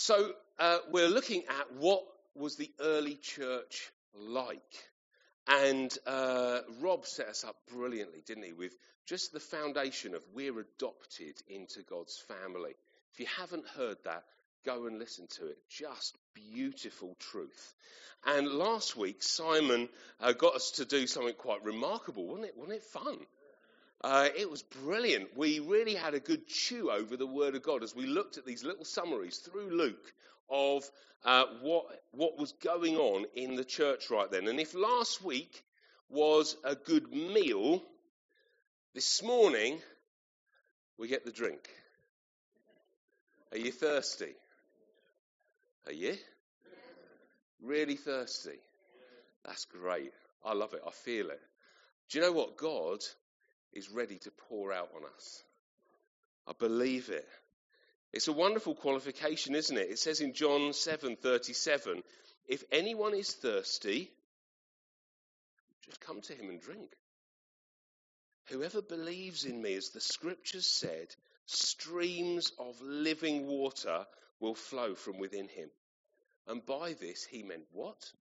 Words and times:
So 0.00 0.32
uh, 0.58 0.78
we're 0.90 1.10
looking 1.10 1.42
at 1.42 1.74
what 1.76 2.02
was 2.34 2.56
the 2.56 2.70
early 2.80 3.16
church 3.16 3.90
like. 4.14 4.62
And 5.46 5.94
uh, 6.06 6.60
Rob 6.80 7.04
set 7.04 7.28
us 7.28 7.44
up 7.44 7.56
brilliantly, 7.70 8.22
didn't 8.26 8.44
he, 8.44 8.54
with 8.54 8.72
just 9.06 9.34
the 9.34 9.40
foundation 9.40 10.14
of 10.14 10.22
we're 10.32 10.58
adopted 10.58 11.34
into 11.48 11.82
God's 11.82 12.16
family. 12.16 12.70
If 13.12 13.20
you 13.20 13.26
haven't 13.36 13.68
heard 13.76 13.98
that, 14.06 14.24
go 14.64 14.86
and 14.86 14.98
listen 14.98 15.26
to 15.36 15.48
it. 15.48 15.58
Just 15.68 16.16
beautiful 16.32 17.14
truth. 17.18 17.74
And 18.24 18.48
last 18.48 18.96
week, 18.96 19.22
Simon 19.22 19.90
uh, 20.18 20.32
got 20.32 20.54
us 20.54 20.70
to 20.76 20.86
do 20.86 21.06
something 21.06 21.34
quite 21.34 21.62
remarkable, 21.62 22.26
wasn't 22.26 22.46
it? 22.46 22.56
Wasn't 22.56 22.78
it 22.78 22.84
fun? 22.84 23.18
Uh, 24.02 24.28
it 24.36 24.50
was 24.50 24.62
brilliant. 24.62 25.36
We 25.36 25.58
really 25.58 25.94
had 25.94 26.14
a 26.14 26.20
good 26.20 26.46
chew 26.46 26.90
over 26.90 27.16
the 27.16 27.26
Word 27.26 27.54
of 27.54 27.62
God 27.62 27.82
as 27.82 27.94
we 27.94 28.06
looked 28.06 28.38
at 28.38 28.46
these 28.46 28.64
little 28.64 28.84
summaries 28.84 29.36
through 29.38 29.76
Luke 29.76 30.12
of 30.48 30.90
uh, 31.24 31.44
what, 31.60 31.84
what 32.12 32.38
was 32.38 32.52
going 32.52 32.96
on 32.96 33.26
in 33.34 33.56
the 33.56 33.64
church 33.64 34.10
right 34.10 34.30
then. 34.30 34.48
And 34.48 34.58
if 34.58 34.74
last 34.74 35.22
week 35.22 35.62
was 36.08 36.56
a 36.64 36.74
good 36.74 37.12
meal, 37.12 37.82
this 38.94 39.22
morning 39.22 39.78
we 40.98 41.06
get 41.06 41.26
the 41.26 41.30
drink. 41.32 41.68
Are 43.52 43.58
you 43.58 43.70
thirsty? 43.70 44.32
Are 45.86 45.92
you? 45.92 46.16
Really 47.62 47.96
thirsty? 47.96 48.58
That's 49.44 49.66
great. 49.66 50.12
I 50.42 50.54
love 50.54 50.72
it. 50.72 50.80
I 50.86 50.90
feel 50.90 51.28
it. 51.28 51.40
Do 52.08 52.18
you 52.18 52.24
know 52.24 52.32
what? 52.32 52.56
God 52.56 53.00
is 53.72 53.90
ready 53.90 54.18
to 54.18 54.30
pour 54.48 54.72
out 54.72 54.90
on 54.94 55.02
us. 55.16 55.42
I 56.46 56.52
believe 56.58 57.10
it. 57.10 57.28
It's 58.12 58.28
a 58.28 58.32
wonderful 58.32 58.74
qualification, 58.74 59.54
isn't 59.54 59.76
it? 59.76 59.90
It 59.90 59.98
says 59.98 60.20
in 60.20 60.32
John 60.32 60.72
7:37, 60.72 62.02
if 62.48 62.64
anyone 62.72 63.14
is 63.14 63.32
thirsty, 63.32 64.10
just 65.82 66.00
come 66.00 66.20
to 66.22 66.34
him 66.34 66.48
and 66.48 66.60
drink. 66.60 66.90
Whoever 68.46 68.82
believes 68.82 69.44
in 69.44 69.62
me, 69.62 69.74
as 69.74 69.90
the 69.90 70.00
scriptures 70.00 70.66
said, 70.66 71.14
streams 71.46 72.52
of 72.58 72.80
living 72.82 73.46
water 73.46 74.06
will 74.40 74.56
flow 74.56 74.94
from 74.96 75.18
within 75.18 75.48
him. 75.48 75.70
And 76.48 76.64
by 76.66 76.94
this 76.94 77.24
he 77.24 77.44
meant 77.44 77.66
what? 77.72 78.12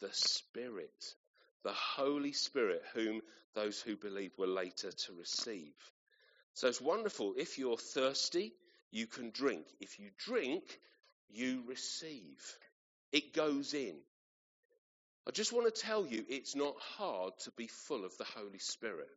The 0.00 0.12
Spirit, 0.12 1.14
the 1.64 1.72
Holy 1.72 2.32
Spirit, 2.32 2.82
whom 2.94 3.20
those 3.54 3.80
who 3.80 3.96
believed 3.96 4.38
were 4.38 4.46
later 4.46 4.92
to 4.92 5.12
receive. 5.18 5.74
So 6.52 6.68
it's 6.68 6.80
wonderful. 6.80 7.34
If 7.36 7.58
you're 7.58 7.76
thirsty, 7.76 8.52
you 8.90 9.06
can 9.06 9.30
drink. 9.30 9.66
If 9.80 9.98
you 9.98 10.10
drink, 10.18 10.62
you 11.28 11.64
receive. 11.66 12.40
It 13.12 13.34
goes 13.34 13.74
in. 13.74 13.96
I 15.26 15.30
just 15.30 15.52
want 15.52 15.74
to 15.74 15.80
tell 15.82 16.06
you 16.06 16.24
it's 16.28 16.54
not 16.54 16.74
hard 16.78 17.32
to 17.40 17.50
be 17.56 17.66
full 17.66 18.04
of 18.04 18.16
the 18.18 18.24
Holy 18.24 18.58
Spirit. 18.58 19.08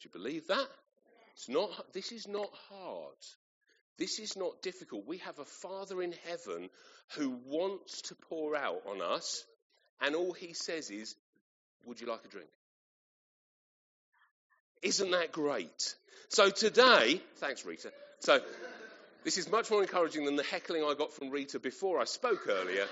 Do 0.00 0.08
you 0.08 0.10
believe 0.10 0.48
that? 0.48 0.68
It's 1.34 1.48
not, 1.48 1.92
this 1.92 2.12
is 2.12 2.26
not 2.26 2.50
hard. 2.70 3.14
This 3.98 4.18
is 4.18 4.36
not 4.36 4.60
difficult. 4.62 5.06
We 5.06 5.18
have 5.18 5.38
a 5.38 5.44
Father 5.44 6.02
in 6.02 6.12
heaven 6.28 6.68
who 7.16 7.38
wants 7.46 8.02
to 8.02 8.14
pour 8.14 8.54
out 8.54 8.82
on 8.86 9.00
us, 9.00 9.44
and 10.00 10.14
all 10.14 10.32
he 10.32 10.52
says 10.52 10.90
is, 10.90 11.14
Would 11.86 12.00
you 12.00 12.06
like 12.06 12.24
a 12.24 12.28
drink? 12.28 12.48
Isn't 14.82 15.10
that 15.12 15.32
great? 15.32 15.94
So 16.28 16.50
today, 16.50 17.20
thanks, 17.36 17.64
Rita. 17.64 17.90
So 18.20 18.40
this 19.24 19.38
is 19.38 19.50
much 19.50 19.70
more 19.70 19.82
encouraging 19.82 20.26
than 20.26 20.36
the 20.36 20.42
heckling 20.42 20.84
I 20.84 20.94
got 20.94 21.12
from 21.12 21.30
Rita 21.30 21.58
before 21.58 21.98
I 21.98 22.04
spoke 22.04 22.46
earlier, 22.48 22.86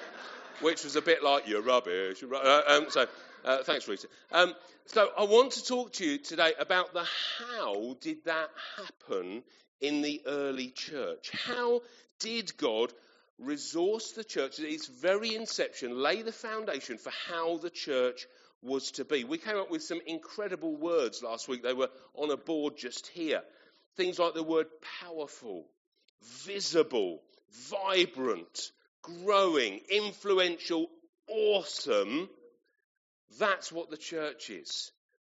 which 0.60 0.84
was 0.84 0.97
a 0.97 1.02
bit 1.02 1.22
like, 1.22 1.47
You're 1.47 1.62
rubbish. 1.62 2.22
Uh, 2.22 2.62
um, 2.66 2.86
so 2.88 3.06
uh, 3.44 3.62
thanks, 3.62 3.86
Rita. 3.86 4.09
Um, 4.32 4.54
so 4.86 5.10
I 5.19 5.25
want 5.25 5.53
to 5.53 5.65
talk 5.65 5.92
to 5.94 6.04
you 6.06 6.19
today 6.19 6.53
about 6.59 6.94
the 6.94 7.04
how 7.38 7.97
did 8.00 8.25
that 8.25 8.48
happen 8.76 9.42
in 9.80 10.02
the 10.02 10.22
early 10.26 10.70
church? 10.70 11.30
How 11.46 11.82
did 12.20 12.56
God 12.56 12.92
resource 13.38 14.12
the 14.12 14.24
church 14.24 14.58
at 14.58 14.66
its 14.66 14.86
very 14.86 15.34
inception, 15.34 15.96
lay 15.96 16.22
the 16.22 16.32
foundation 16.32 16.98
for 16.98 17.12
how 17.28 17.58
the 17.58 17.70
church 17.70 18.26
was 18.62 18.92
to 18.92 19.04
be? 19.04 19.24
We 19.24 19.38
came 19.38 19.56
up 19.56 19.70
with 19.70 19.82
some 19.82 20.00
incredible 20.06 20.76
words 20.76 21.22
last 21.22 21.48
week. 21.48 21.62
They 21.62 21.72
were 21.72 21.90
on 22.14 22.30
a 22.30 22.36
board 22.36 22.76
just 22.76 23.06
here. 23.08 23.42
Things 23.96 24.18
like 24.18 24.34
the 24.34 24.42
word 24.42 24.66
powerful, 25.00 25.66
visible, 26.44 27.20
vibrant, 27.70 28.70
growing, 29.02 29.80
influential, 29.91 30.88
awesome. 31.28 32.28
That's 33.38 33.70
what 33.70 33.91
the 33.91 33.96
church 33.96 34.50
is. 34.50 34.91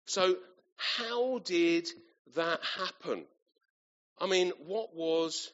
So, 0.07 0.37
how 0.77 1.39
did 1.39 1.89
that 2.35 2.61
happen? 2.63 3.25
I 4.19 4.27
mean, 4.27 4.53
what 4.67 4.95
was 4.95 5.53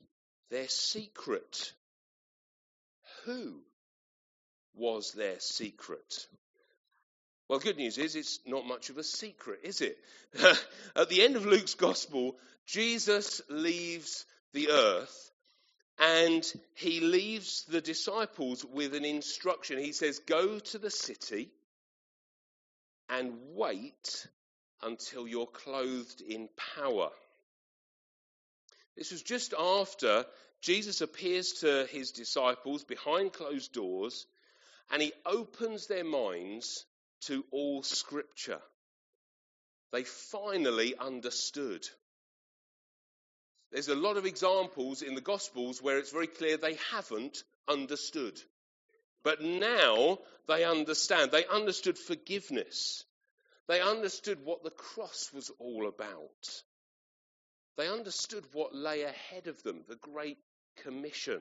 their 0.51 0.69
secret? 0.69 1.73
Who 3.25 3.61
was 4.75 5.13
their 5.13 5.41
secret? 5.41 6.27
Well, 7.49 7.59
good 7.59 7.77
news 7.77 7.99
is 7.99 8.17
it's 8.17 8.41
not 8.47 8.67
much 8.67 8.89
of 8.89 8.99
a 8.99 9.05
secret, 9.05 9.61
is 9.65 9.81
it? 9.81 9.99
At 10.97 11.09
the 11.09 11.23
end 11.23 11.37
of 11.37 11.45
Luke's 11.45 11.75
gospel, 11.75 12.37
Jesus 12.67 13.43
leaves 13.49 14.25
the 14.53 14.71
earth 14.71 15.31
and 15.99 16.51
he 16.75 17.01
leaves 17.01 17.65
the 17.69 17.81
disciples 17.81 18.65
with 18.65 18.95
an 18.95 19.05
instruction. 19.05 19.79
He 19.79 19.93
says, 19.93 20.21
Go 20.21 20.59
to 20.59 20.79
the 20.79 20.91
city 20.91 21.51
and 23.09 23.35
wait 23.55 24.27
until 24.83 25.29
you're 25.29 25.47
clothed 25.47 26.23
in 26.23 26.49
power. 26.77 27.11
This 28.97 29.11
was 29.11 29.23
just 29.23 29.55
after 29.55 30.27
Jesus 30.61 31.01
appears 31.01 31.53
to 31.61 31.87
his 31.91 32.13
disciples 32.13 32.85
behind 32.85 33.33
closed 33.33 33.73
doors 33.73 34.27
and 34.91 35.03
he 35.03 35.13
opens 35.25 35.87
their 35.87 36.05
minds 36.05 36.85
to 37.23 37.45
all 37.51 37.83
scripture. 37.83 38.61
They 39.93 40.05
finally 40.05 40.95
understood. 40.97 41.87
There's 43.71 43.89
a 43.89 43.95
lot 43.95 44.17
of 44.17 44.27
examples 44.27 45.03
in 45.03 45.15
the 45.15 45.21
Gospels 45.21 45.81
where 45.81 45.99
it's 45.99 46.13
very 46.13 46.27
clear 46.27 46.57
they 46.57 46.79
haven't 46.91 47.43
understood. 47.69 48.41
But 49.23 49.41
now 49.41 50.19
they 50.47 50.65
understand. 50.65 51.31
They 51.31 51.47
understood 51.47 51.99
forgiveness. 51.99 53.05
They 53.69 53.81
understood 53.81 54.45
what 54.45 54.63
the 54.63 54.71
cross 54.71 55.31
was 55.33 55.51
all 55.59 55.89
about. 55.89 56.63
They 57.77 57.89
understood 57.89 58.45
what 58.53 58.75
lay 58.75 59.03
ahead 59.03 59.47
of 59.47 59.63
them, 59.63 59.85
the 59.89 59.97
Great 59.97 60.39
Commission. 60.83 61.41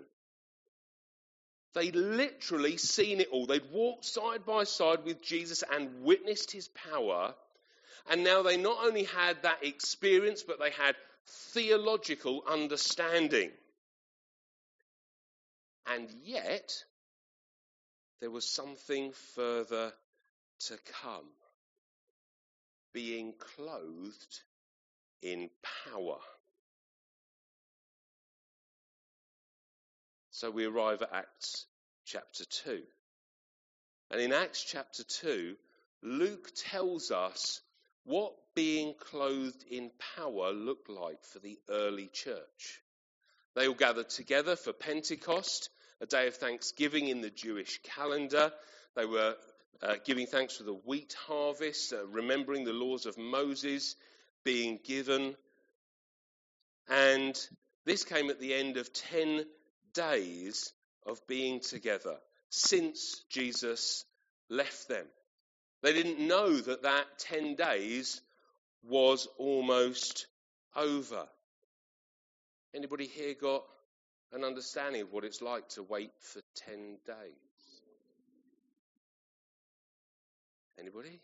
They'd 1.74 1.96
literally 1.96 2.78
seen 2.78 3.22
it 3.22 3.30
all. 3.32 3.46
They'd 3.46 3.72
walked 3.72 4.06
side 4.06 4.46
by 4.46 4.66
side 4.66 5.04
with 5.06 5.22
Jesus 5.22 5.64
and 5.70 6.04
witnessed 6.04 6.52
his 6.52 6.68
power. 6.70 7.34
And 8.10 8.24
now 8.24 8.44
they 8.44 8.58
not 8.58 8.86
only 8.86 9.04
had 9.04 9.44
that 9.44 9.64
experience, 9.64 10.44
but 10.44 10.60
they 10.60 10.72
had 10.72 10.96
theological 11.54 12.44
understanding. 12.48 13.52
And 15.86 16.10
yet, 16.24 16.84
there 18.20 18.32
was 18.32 18.48
something 18.48 19.14
further 19.36 19.94
to 20.68 20.78
come 21.02 21.26
being 22.94 23.34
clothed 23.56 24.42
in 25.22 25.50
power. 25.92 26.18
So 30.32 30.50
we 30.50 30.66
arrive 30.66 31.02
at 31.02 31.14
Acts 31.14 31.66
chapter 32.06 32.46
2. 32.46 32.82
And 34.10 34.22
in 34.22 34.34
Acts 34.34 34.64
chapter 34.64 35.04
2, 35.04 35.56
Luke 36.04 36.50
tells 36.56 37.12
us 37.12 37.62
what 38.06 38.34
being 38.56 38.96
clothed 39.00 39.64
in 39.70 39.92
power 40.16 40.52
looked 40.52 40.90
like 40.90 41.24
for 41.24 41.40
the 41.40 41.60
early 41.70 42.08
church. 42.08 42.82
They 43.56 43.68
all 43.68 43.74
gathered 43.74 44.10
together 44.10 44.56
for 44.56 44.74
Pentecost, 44.74 45.70
a 46.00 46.06
day 46.06 46.28
of 46.28 46.36
thanksgiving 46.36 47.08
in 47.08 47.22
the 47.22 47.30
Jewish 47.30 47.80
calendar. 47.84 48.52
They 48.96 49.06
were 49.06 49.36
uh, 49.82 49.96
giving 50.06 50.26
thanks 50.26 50.58
for 50.58 50.64
the 50.64 50.74
wheat 50.74 51.16
harvest, 51.28 51.94
uh, 51.94 52.06
remembering 52.08 52.64
the 52.64 52.74
laws 52.74 53.06
of 53.06 53.18
Moses 53.18 53.96
being 54.44 54.80
given. 54.84 55.36
And 56.90 57.36
this 57.86 58.04
came 58.04 58.30
at 58.30 58.40
the 58.40 58.54
end 58.54 58.78
of 58.78 58.92
10 58.94 59.46
days 59.94 60.74
of 61.06 61.26
being 61.28 61.60
together 61.60 62.18
since 62.50 63.24
Jesus 63.30 64.06
left 64.50 64.88
them. 64.88 65.06
They 65.82 65.94
didn't 65.94 66.26
know 66.26 66.56
that 66.56 66.84
that 66.84 67.06
10 67.20 67.56
days 67.56 68.22
was 68.84 69.28
almost 69.38 70.28
over. 70.76 71.28
Anybody 72.74 73.08
here 73.08 73.34
got 73.34 73.64
an 74.32 74.44
understanding 74.44 75.02
of 75.02 75.12
what 75.12 75.26
it's 75.26 75.42
like 75.42 75.68
to 75.70 75.84
wait 75.84 76.12
for 76.20 76.42
10 76.68 76.98
days? 77.06 77.82
Anybody? 80.80 81.20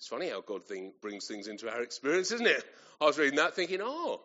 It's 0.00 0.08
funny 0.08 0.30
how 0.30 0.40
God 0.40 0.64
thing, 0.64 0.94
brings 1.02 1.26
things 1.26 1.46
into 1.46 1.70
our 1.70 1.82
experience, 1.82 2.32
isn't 2.32 2.46
it? 2.46 2.64
I 3.02 3.04
was 3.04 3.18
reading 3.18 3.36
that 3.36 3.54
thinking, 3.54 3.80
oh, 3.82 4.22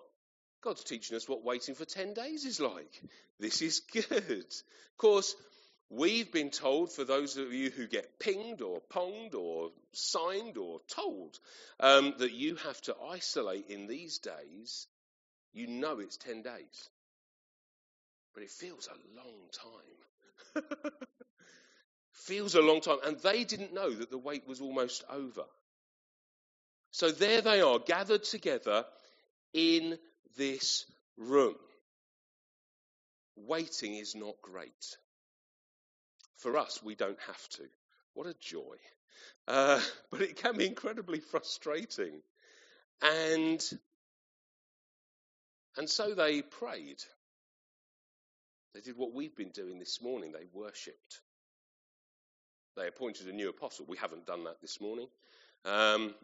God's 0.64 0.86
teaching 0.86 1.18
us 1.18 1.28
what 1.28 1.44
waiting 1.44 1.76
for 1.76 1.84
10 1.84 2.14
days 2.14 2.46
is 2.46 2.62
like. 2.62 3.02
This 3.42 3.62
is 3.62 3.82
good. 3.92 4.10
Of 4.14 4.98
course, 4.98 5.36
we've 5.90 6.32
been 6.32 6.50
told, 6.50 6.94
for 6.94 7.04
those 7.04 7.36
of 7.36 7.52
you 7.52 7.72
who 7.72 7.88
get 7.88 8.22
pinged 8.22 8.62
or 8.62 8.80
ponged 8.90 9.36
or 9.36 9.72
signed 9.92 10.56
or 10.56 10.80
told, 10.88 11.38
um, 11.82 12.14
that 12.20 12.32
you 12.32 12.56
have 12.56 12.80
to 12.84 12.96
isolate 13.12 13.68
in 13.68 13.88
these 13.88 14.20
days, 14.20 14.88
you 15.52 15.68
know 15.68 16.00
it's 16.00 16.16
10 16.16 16.42
days. 16.42 16.90
But 18.34 18.44
it 18.44 18.50
feels 18.50 18.88
a 18.88 19.18
long 19.18 20.64
time. 20.64 20.64
feels 22.14 22.56
a 22.56 22.62
long 22.62 22.80
time. 22.80 23.00
And 23.06 23.20
they 23.20 23.44
didn't 23.44 23.74
know 23.74 23.94
that 23.94 24.10
the 24.10 24.18
wait 24.18 24.48
was 24.48 24.62
almost 24.62 25.04
over. 25.10 25.44
So 26.96 27.12
there 27.12 27.42
they 27.42 27.60
are, 27.60 27.78
gathered 27.78 28.24
together 28.24 28.86
in 29.52 30.00
this 30.38 30.86
room. 31.18 31.58
Waiting 33.36 33.96
is 33.96 34.16
not 34.16 34.36
great. 34.42 34.96
For 36.38 36.58
us, 36.58 36.82
we 36.82 36.96
don't 36.96 37.20
have 37.28 37.50
to. 37.50 37.64
What 38.14 38.28
a 38.28 38.36
joy. 38.40 38.78
Uh, 39.46 39.82
but 40.10 40.22
it 40.22 40.38
can 40.38 40.56
be 40.56 40.66
incredibly 40.66 41.20
frustrating. 41.20 42.22
And, 43.02 43.62
and 45.76 45.90
so 45.90 46.16
they 46.16 46.44
prayed. 46.44 47.04
They 48.74 48.80
did 48.80 48.96
what 48.96 49.14
we've 49.14 49.36
been 49.36 49.52
doing 49.52 49.80
this 49.80 50.02
morning. 50.02 50.32
They 50.32 50.46
worshipped. 50.54 51.20
They 52.78 52.88
appointed 52.88 53.28
a 53.28 53.34
new 53.34 53.50
apostle. 53.50 53.86
We 53.86 53.98
haven't 53.98 54.26
done 54.26 54.46
that 54.46 54.62
this 54.62 54.80
morning. 54.80 55.10
Um, 55.66 56.16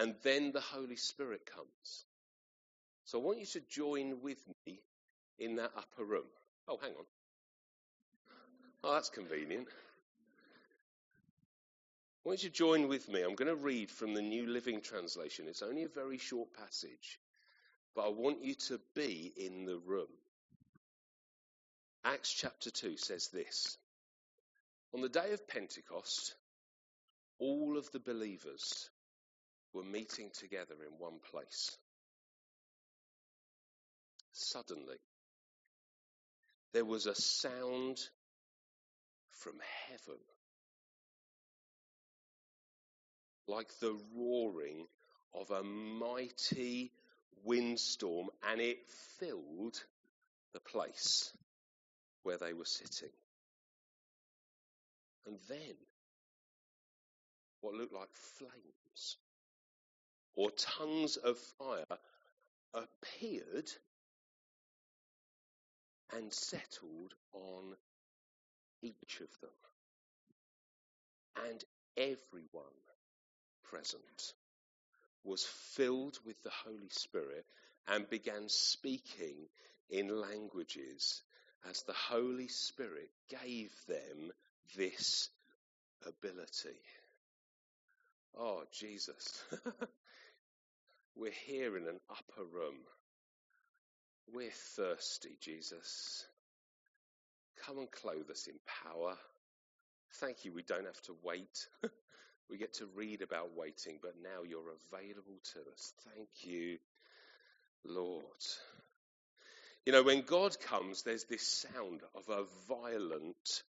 and 0.00 0.14
then 0.22 0.50
the 0.50 0.60
Holy 0.60 0.96
Spirit 0.96 1.44
comes. 1.44 2.06
So 3.04 3.20
I 3.20 3.22
want 3.22 3.38
you 3.38 3.46
to 3.46 3.60
join 3.68 4.22
with 4.22 4.38
me 4.66 4.80
in 5.38 5.56
that 5.56 5.72
upper 5.76 6.04
room. 6.04 6.24
Oh, 6.66 6.78
hang 6.80 6.92
on. 6.92 7.04
Oh, 8.82 8.94
that's 8.94 9.10
convenient. 9.10 9.68
I 12.24 12.28
want 12.28 12.42
you 12.42 12.48
to 12.48 12.54
join 12.54 12.88
with 12.88 13.10
me. 13.10 13.20
I'm 13.20 13.34
going 13.34 13.54
to 13.54 13.62
read 13.62 13.90
from 13.90 14.14
the 14.14 14.22
New 14.22 14.46
Living 14.46 14.80
Translation. 14.80 15.44
It's 15.48 15.62
only 15.62 15.82
a 15.82 15.88
very 15.88 16.16
short 16.16 16.48
passage, 16.54 17.20
but 17.94 18.06
I 18.06 18.08
want 18.08 18.42
you 18.42 18.54
to 18.54 18.80
be 18.94 19.30
in 19.36 19.66
the 19.66 19.80
room. 19.84 20.08
Acts 22.04 22.32
chapter 22.32 22.70
2 22.70 22.96
says 22.96 23.28
this 23.28 23.76
On 24.94 25.02
the 25.02 25.10
day 25.10 25.32
of 25.32 25.46
Pentecost, 25.46 26.34
all 27.38 27.76
of 27.76 27.90
the 27.92 28.00
believers 28.00 28.88
were 29.72 29.84
meeting 29.84 30.30
together 30.32 30.74
in 30.86 30.98
one 30.98 31.18
place. 31.30 31.76
Suddenly, 34.32 34.96
there 36.72 36.84
was 36.84 37.06
a 37.06 37.14
sound 37.14 37.98
from 39.30 39.54
heaven, 39.88 40.20
like 43.48 43.68
the 43.80 43.98
roaring 44.16 44.86
of 45.34 45.50
a 45.50 45.62
mighty 45.62 46.92
windstorm, 47.44 48.28
and 48.50 48.60
it 48.60 48.78
filled 49.18 49.82
the 50.52 50.60
place 50.60 51.32
where 52.22 52.38
they 52.38 52.52
were 52.52 52.64
sitting. 52.64 53.12
And 55.26 55.38
then, 55.48 55.76
what 57.60 57.74
looked 57.74 57.94
like 57.94 58.08
flames 58.12 59.16
or 60.34 60.50
tongues 60.50 61.16
of 61.16 61.38
fire 61.58 61.84
appeared 62.74 63.70
and 66.12 66.32
settled 66.32 67.14
on 67.32 67.74
each 68.82 69.20
of 69.20 69.40
them. 69.40 69.50
And 71.48 71.64
everyone 71.96 72.64
present 73.64 74.34
was 75.24 75.44
filled 75.44 76.18
with 76.24 76.42
the 76.42 76.50
Holy 76.50 76.88
Spirit 76.88 77.44
and 77.88 78.08
began 78.08 78.48
speaking 78.48 79.36
in 79.90 80.08
languages 80.20 81.22
as 81.68 81.82
the 81.82 81.92
Holy 81.92 82.48
Spirit 82.48 83.10
gave 83.28 83.70
them 83.86 84.32
this 84.76 85.28
ability. 86.06 86.80
Oh, 88.36 88.62
Jesus. 88.72 89.44
We're 91.20 91.32
here 91.44 91.76
in 91.76 91.86
an 91.86 92.00
upper 92.08 92.44
room. 92.50 92.78
We're 94.32 94.48
thirsty, 94.74 95.36
Jesus. 95.42 96.24
Come 97.66 97.76
and 97.76 97.90
clothe 97.90 98.30
us 98.30 98.46
in 98.46 98.54
power. 98.82 99.16
Thank 100.14 100.46
you, 100.46 100.54
we 100.54 100.62
don't 100.62 100.86
have 100.86 101.02
to 101.02 101.16
wait. 101.22 101.68
we 102.48 102.56
get 102.56 102.72
to 102.76 102.86
read 102.96 103.20
about 103.20 103.54
waiting, 103.54 103.98
but 104.00 104.14
now 104.22 104.44
you're 104.48 104.72
available 104.94 105.38
to 105.52 105.60
us. 105.70 105.92
Thank 106.14 106.30
you, 106.40 106.78
Lord. 107.84 108.24
You 109.84 109.92
know, 109.92 110.02
when 110.02 110.22
God 110.22 110.58
comes, 110.58 111.02
there's 111.02 111.24
this 111.24 111.46
sound 111.46 112.00
of 112.14 112.30
a 112.30 112.44
violent, 112.66 113.62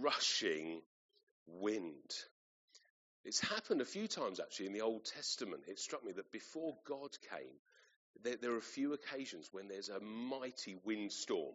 rushing 0.00 0.80
wind. 1.46 2.10
It's 3.24 3.40
happened 3.40 3.80
a 3.80 3.86
few 3.86 4.08
times 4.08 4.40
actually 4.40 4.66
in 4.66 4.72
the 4.72 4.80
Old 4.80 5.04
Testament. 5.04 5.62
It 5.68 5.78
struck 5.78 6.04
me 6.04 6.12
that 6.12 6.32
before 6.32 6.76
God 6.86 7.10
came, 7.30 7.54
there, 8.22 8.36
there, 8.40 8.52
are 8.52 8.58
a 8.58 8.62
few 8.62 8.92
occasions 8.92 9.48
when 9.52 9.68
there's 9.68 9.88
a 9.88 10.00
mighty 10.00 10.76
windstorm. 10.84 11.54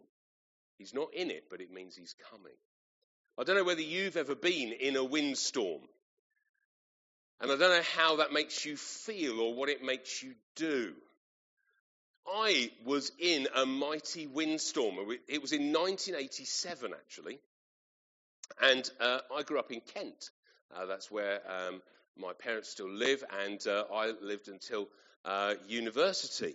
He's 0.78 0.94
not 0.94 1.14
in 1.14 1.30
it, 1.30 1.44
but 1.50 1.60
it 1.60 1.72
means 1.72 1.94
he's 1.94 2.14
coming. 2.30 2.56
I 3.38 3.44
don't 3.44 3.56
know 3.56 3.64
whether 3.64 3.82
you've 3.82 4.16
ever 4.16 4.34
been 4.34 4.72
in 4.72 4.96
a 4.96 5.04
windstorm. 5.04 5.82
And 7.40 7.52
I 7.52 7.56
don't 7.56 7.70
know 7.70 7.84
how 7.96 8.16
that 8.16 8.32
makes 8.32 8.64
you 8.64 8.76
feel 8.76 9.40
or 9.40 9.54
what 9.54 9.68
it 9.68 9.82
makes 9.82 10.22
you 10.22 10.34
do. 10.56 10.94
I 12.26 12.70
was 12.84 13.12
in 13.18 13.46
a 13.54 13.64
mighty 13.64 14.26
windstorm. 14.26 14.96
It 15.28 15.40
was 15.40 15.52
in 15.52 15.72
1987, 15.72 16.92
actually. 16.92 17.38
And 18.60 18.90
uh, 19.00 19.20
I 19.34 19.42
grew 19.42 19.58
up 19.58 19.70
in 19.70 19.80
Kent. 19.80 20.30
Uh, 20.76 20.86
that's 20.86 21.10
where 21.10 21.40
um, 21.48 21.80
my 22.16 22.32
parents 22.32 22.68
still 22.68 22.90
live, 22.90 23.22
and 23.44 23.64
uh, 23.66 23.84
I 23.92 24.12
lived 24.22 24.48
until 24.48 24.88
uh, 25.24 25.54
university. 25.68 26.54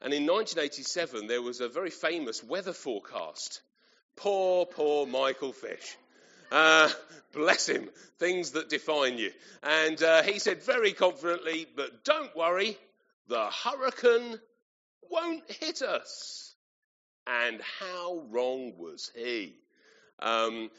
And 0.00 0.14
in 0.14 0.26
1987, 0.26 1.26
there 1.26 1.42
was 1.42 1.60
a 1.60 1.68
very 1.68 1.90
famous 1.90 2.42
weather 2.42 2.72
forecast. 2.72 3.60
Poor, 4.16 4.66
poor 4.66 5.06
Michael 5.06 5.52
Fish. 5.52 5.96
Uh, 6.50 6.88
bless 7.32 7.68
him. 7.68 7.88
Things 8.18 8.52
that 8.52 8.68
define 8.68 9.18
you. 9.18 9.32
And 9.62 10.02
uh, 10.02 10.22
he 10.22 10.38
said 10.38 10.62
very 10.62 10.92
confidently, 10.92 11.66
but 11.76 12.04
don't 12.04 12.34
worry, 12.36 12.78
the 13.28 13.50
hurricane 13.64 14.38
won't 15.10 15.50
hit 15.50 15.82
us. 15.82 16.54
And 17.26 17.60
how 17.80 18.22
wrong 18.30 18.74
was 18.78 19.10
he? 19.14 19.54
Um, 20.20 20.70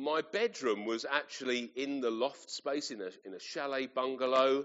my 0.00 0.22
bedroom 0.22 0.86
was 0.86 1.04
actually 1.04 1.70
in 1.76 2.00
the 2.00 2.10
loft 2.10 2.50
space 2.50 2.90
in 2.90 3.00
a, 3.00 3.10
in 3.24 3.34
a 3.34 3.40
chalet 3.40 3.86
bungalow, 3.86 4.64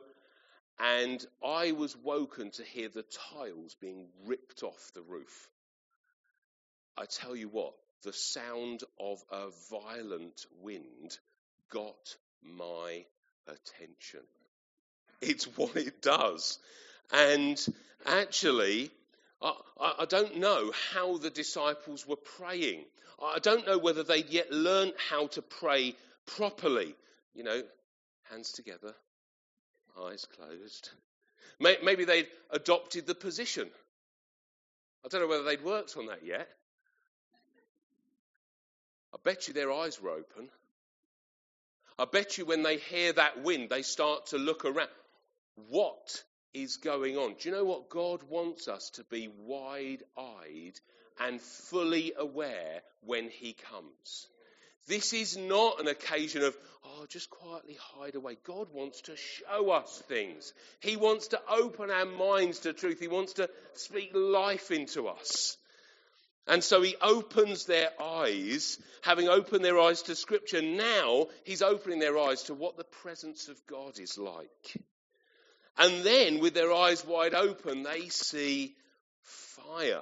and 0.80 1.26
I 1.44 1.74
was 1.74 1.96
woken 1.98 2.52
to 2.52 2.64
hear 2.64 2.90
the 2.90 3.06
tiles 3.34 3.76
being 3.80 4.08
ripped 4.26 4.64
off 4.64 4.92
the 4.94 5.02
roof. 5.02 5.50
I 6.98 7.06
tell 7.06 7.36
you 7.36 7.50
what, 7.50 7.74
the 8.04 8.14
sound 8.14 8.84
of 9.00 9.22
a 9.32 9.50
violent 9.70 10.46
wind 10.62 11.18
got 11.70 12.16
my 12.42 13.06
attention. 13.48 14.26
It's 15.22 15.46
what 15.58 15.76
it 15.76 16.02
does. 16.02 16.60
And 17.12 17.64
actually, 18.06 18.92
I, 19.42 19.54
I, 20.00 20.06
don't 20.06 20.38
know 20.38 20.72
how 20.94 21.18
the 21.18 21.30
disciples 21.30 22.08
were 22.08 22.16
praying. 22.16 22.86
I 23.22 23.40
don't 23.40 23.68
know 23.68 23.78
whether 23.78 24.04
they'd 24.04 24.30
yet 24.30 24.52
learned 24.52 24.94
how 25.10 25.28
to 25.28 25.42
pray 25.42 25.96
properly. 26.26 26.96
You 27.34 27.44
know, 27.44 27.64
hands 28.32 28.52
together, 28.54 28.94
eyes 30.02 30.26
closed. 30.36 30.90
Maybe 31.60 32.06
they'd 32.06 32.28
adopted 32.50 33.06
the 33.06 33.16
position. 33.16 33.70
I 35.04 35.08
don't 35.08 35.22
know 35.22 35.28
whether 35.28 35.44
they'd 35.44 35.64
worked 35.64 35.96
on 35.98 36.08
that 36.08 36.26
yet. 36.26 36.50
I 39.14 39.18
bet 39.24 39.48
you 39.48 39.54
their 39.54 39.72
eyes 39.72 40.02
were 40.02 40.10
open. 40.10 40.50
I 41.98 42.06
bet 42.06 42.38
you 42.38 42.46
when 42.46 42.64
they 42.64 42.78
hear 42.78 43.14
that 43.14 43.42
wind, 43.44 43.70
they 43.70 43.82
start 43.82 44.28
to 44.28 44.38
look 44.38 44.66
around. 44.66 44.90
What 45.70 46.24
is 46.56 46.78
going 46.78 47.18
on. 47.18 47.36
Do 47.40 47.50
you 47.50 47.56
know 47.56 47.66
what? 47.66 47.90
God 47.90 48.24
wants 48.30 48.68
us 48.68 48.90
to 48.92 49.04
be 49.04 49.30
wide 49.46 50.04
eyed 50.18 50.80
and 51.20 51.42
fully 51.42 52.14
aware 52.18 52.82
when 53.02 53.30
He 53.30 53.54
comes. 53.54 54.28
This 54.88 55.14
is 55.14 55.36
not 55.36 55.80
an 55.80 55.88
occasion 55.88 56.44
of, 56.44 56.56
oh, 56.84 57.06
just 57.10 57.30
quietly 57.30 57.78
hide 57.80 58.16
away. 58.16 58.38
God 58.46 58.68
wants 58.72 59.02
to 59.02 59.16
show 59.16 59.72
us 59.72 60.04
things. 60.08 60.54
He 60.80 60.96
wants 60.96 61.30
to 61.30 61.42
open 61.50 61.90
our 61.90 62.06
minds 62.06 62.60
to 62.60 62.74
truth. 62.74 63.00
He 63.00 63.08
wants 63.08 63.34
to 63.34 63.50
speak 63.74 64.12
life 64.14 64.70
into 64.70 65.08
us. 65.08 65.58
And 66.48 66.64
so 66.64 66.84
he 66.84 66.96
opens 67.02 67.66
their 67.66 67.90
eyes, 68.00 68.78
having 69.02 69.28
opened 69.28 69.66
their 69.66 69.80
eyes 69.80 70.04
to 70.04 70.16
scripture. 70.16 70.62
Now 70.62 71.28
he's 71.44 71.64
opening 71.64 71.98
their 71.98 72.20
eyes 72.20 72.44
to 72.44 72.54
what 72.54 72.78
the 72.78 72.84
presence 72.84 73.48
of 73.48 73.66
God 73.66 73.98
is 73.98 74.20
like. 74.20 74.78
And 75.78 76.04
then 76.04 76.40
with 76.40 76.54
their 76.54 76.72
eyes 76.72 77.06
wide 77.06 77.34
open, 77.34 77.84
they 77.84 78.10
see 78.10 78.76
fire. 79.22 80.02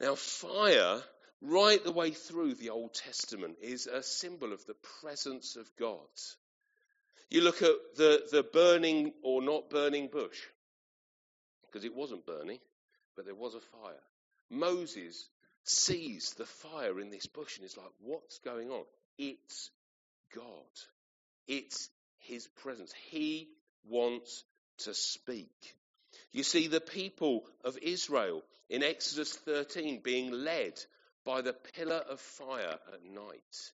Now 0.00 0.14
fire 0.14 1.00
right 1.40 1.82
the 1.82 1.92
way 1.92 2.10
through 2.10 2.54
the 2.54 2.70
Old 2.70 2.94
Testament 2.94 3.56
is 3.60 3.86
a 3.86 4.02
symbol 4.02 4.52
of 4.52 4.64
the 4.66 4.76
presence 5.00 5.56
of 5.56 5.68
God. 5.78 5.98
You 7.30 7.40
look 7.40 7.62
at 7.62 7.74
the, 7.96 8.22
the 8.30 8.42
burning 8.42 9.12
or 9.22 9.42
not 9.42 9.70
burning 9.70 10.08
bush, 10.08 10.38
because 11.66 11.84
it 11.84 11.94
wasn't 11.94 12.26
burning, 12.26 12.58
but 13.16 13.24
there 13.24 13.34
was 13.34 13.54
a 13.54 13.60
fire. 13.60 14.02
Moses 14.50 15.28
sees 15.64 16.34
the 16.36 16.44
fire 16.44 17.00
in 17.00 17.10
this 17.10 17.26
bush 17.26 17.56
and 17.56 17.66
is 17.66 17.76
like, 17.76 17.90
what's 18.00 18.38
going 18.40 18.70
on? 18.70 18.84
It's 19.18 19.70
God. 20.34 20.44
It's 21.48 21.88
his 22.18 22.46
presence. 22.62 22.92
He 23.10 23.48
wants 23.88 24.44
to 24.78 24.94
speak. 24.94 25.74
You 26.32 26.42
see 26.42 26.68
the 26.68 26.80
people 26.80 27.44
of 27.64 27.78
Israel 27.78 28.42
in 28.68 28.82
Exodus 28.82 29.34
13 29.34 30.00
being 30.02 30.32
led 30.32 30.72
by 31.24 31.42
the 31.42 31.52
pillar 31.52 32.02
of 32.08 32.20
fire 32.20 32.78
at 32.92 33.04
night. 33.04 33.72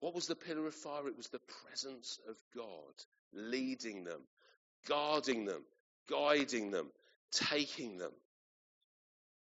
What 0.00 0.14
was 0.14 0.26
the 0.26 0.36
pillar 0.36 0.66
of 0.66 0.74
fire? 0.74 1.08
It 1.08 1.16
was 1.16 1.28
the 1.28 1.40
presence 1.64 2.18
of 2.28 2.36
God 2.54 2.94
leading 3.32 4.04
them, 4.04 4.20
guarding 4.88 5.44
them, 5.44 5.62
guiding 6.08 6.70
them, 6.70 6.90
taking 7.32 7.98
them. 7.98 8.12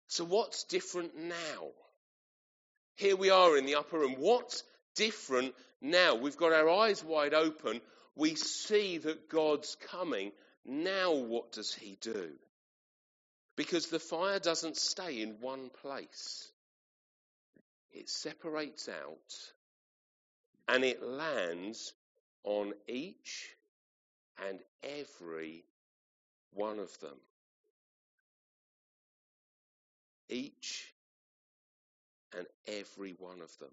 So, 0.07 0.23
what's 0.25 0.65
different 0.65 1.17
now? 1.17 1.69
Here 2.95 3.15
we 3.15 3.29
are 3.29 3.57
in 3.57 3.65
the 3.65 3.75
upper 3.75 3.99
room. 3.99 4.15
What's 4.19 4.63
different 4.95 5.55
now? 5.81 6.15
We've 6.15 6.37
got 6.37 6.53
our 6.53 6.69
eyes 6.69 7.03
wide 7.03 7.33
open. 7.33 7.81
We 8.15 8.35
see 8.35 8.97
that 8.99 9.29
God's 9.29 9.75
coming. 9.89 10.31
Now, 10.65 11.13
what 11.13 11.51
does 11.51 11.73
He 11.73 11.97
do? 12.01 12.31
Because 13.55 13.87
the 13.87 13.99
fire 13.99 14.39
doesn't 14.39 14.77
stay 14.77 15.21
in 15.21 15.37
one 15.41 15.69
place 15.81 16.51
it 17.93 18.09
separates 18.09 18.87
out 18.87 19.53
and 20.67 20.83
it 20.83 21.03
lands 21.03 21.93
on 22.43 22.73
each 22.87 23.55
and 24.47 24.59
every 24.83 25.65
one 26.53 26.79
of 26.79 26.97
them. 26.99 27.17
Each 30.29 30.93
and 32.37 32.47
every 32.67 33.13
one 33.19 33.41
of 33.41 33.57
them. 33.59 33.71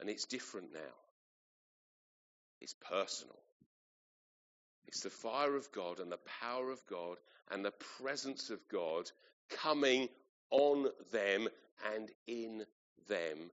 And 0.00 0.08
it's 0.08 0.24
different 0.24 0.72
now. 0.72 1.09
It's 2.60 2.74
personal. 2.74 3.38
It's 4.86 5.00
the 5.00 5.10
fire 5.10 5.56
of 5.56 5.70
God 5.72 6.00
and 6.00 6.10
the 6.10 6.18
power 6.40 6.70
of 6.70 6.84
God 6.86 7.16
and 7.50 7.64
the 7.64 7.72
presence 8.02 8.50
of 8.50 8.58
God 8.68 9.10
coming 9.48 10.08
on 10.50 10.88
them 11.12 11.48
and 11.94 12.10
in 12.26 12.64
them 13.08 13.50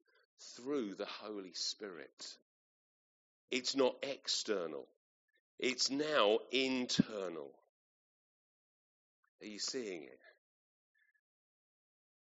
through 0.56 0.96
the 0.96 1.06
Holy 1.06 1.54
Spirit. 1.54 2.38
It's 3.52 3.76
not 3.76 3.96
external, 4.04 4.88
it's 5.60 5.90
now 5.90 6.40
internal. 6.52 7.52
Are 9.42 9.48
you 9.48 9.60
seeing 9.60 10.04
it? 10.04 10.20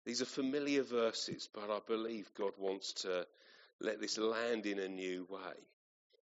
These 0.05 0.21
are 0.21 0.25
familiar 0.25 0.83
verses, 0.83 1.47
but 1.53 1.69
I 1.69 1.79
believe 1.87 2.33
God 2.37 2.53
wants 2.57 2.93
to 3.03 3.25
let 3.79 4.01
this 4.01 4.17
land 4.17 4.65
in 4.65 4.79
a 4.79 4.89
new 4.89 5.27
way. 5.29 5.39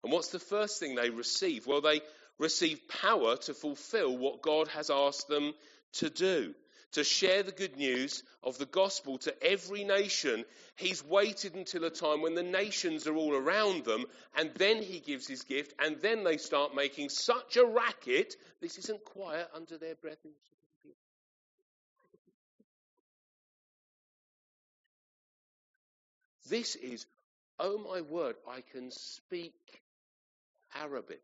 And 0.04 0.12
what's 0.14 0.30
the 0.30 0.40
first 0.40 0.80
thing 0.80 0.96
they 0.96 1.10
receive? 1.10 1.68
Well, 1.68 1.82
they 1.82 2.02
receive 2.38 2.88
power 2.88 3.36
to 3.38 3.54
fulfill 3.54 4.18
what 4.18 4.42
God 4.42 4.70
has 4.70 4.90
asked 4.90 5.28
them 5.28 5.54
to 5.94 6.10
do 6.10 6.54
to 6.94 7.04
share 7.04 7.44
the 7.44 7.52
good 7.52 7.78
news 7.78 8.24
of 8.44 8.58
the 8.58 8.66
gospel 8.66 9.18
to 9.20 9.44
every 9.44 9.84
nation, 9.84 10.44
he's 10.76 11.04
waited 11.04 11.54
until 11.54 11.84
a 11.84 11.90
time 11.90 12.22
when 12.22 12.34
the 12.34 12.44
nations 12.44 13.06
are 13.06 13.16
all 13.16 13.36
around 13.36 13.86
them, 13.86 14.06
and 14.36 14.52
then 14.56 14.82
he 14.82 15.00
gives 15.00 15.28
his 15.28 15.44
gift, 15.44 15.74
and 15.80 15.98
then 16.02 16.24
they 16.24 16.38
start 16.38 16.76
making 16.76 17.10
such 17.10 17.58
a 17.58 17.66
racket. 17.66 18.36
This 18.62 18.78
isn't 18.80 19.04
quiet 19.06 19.48
under 19.56 19.78
their 19.78 19.96
breath. 19.96 20.18
This 26.50 26.76
is, 26.76 27.06
oh 27.60 27.78
my 27.78 28.02
word, 28.02 28.36
I 28.50 28.62
can 28.62 28.90
speak 28.90 29.54
Arabic. 30.76 31.22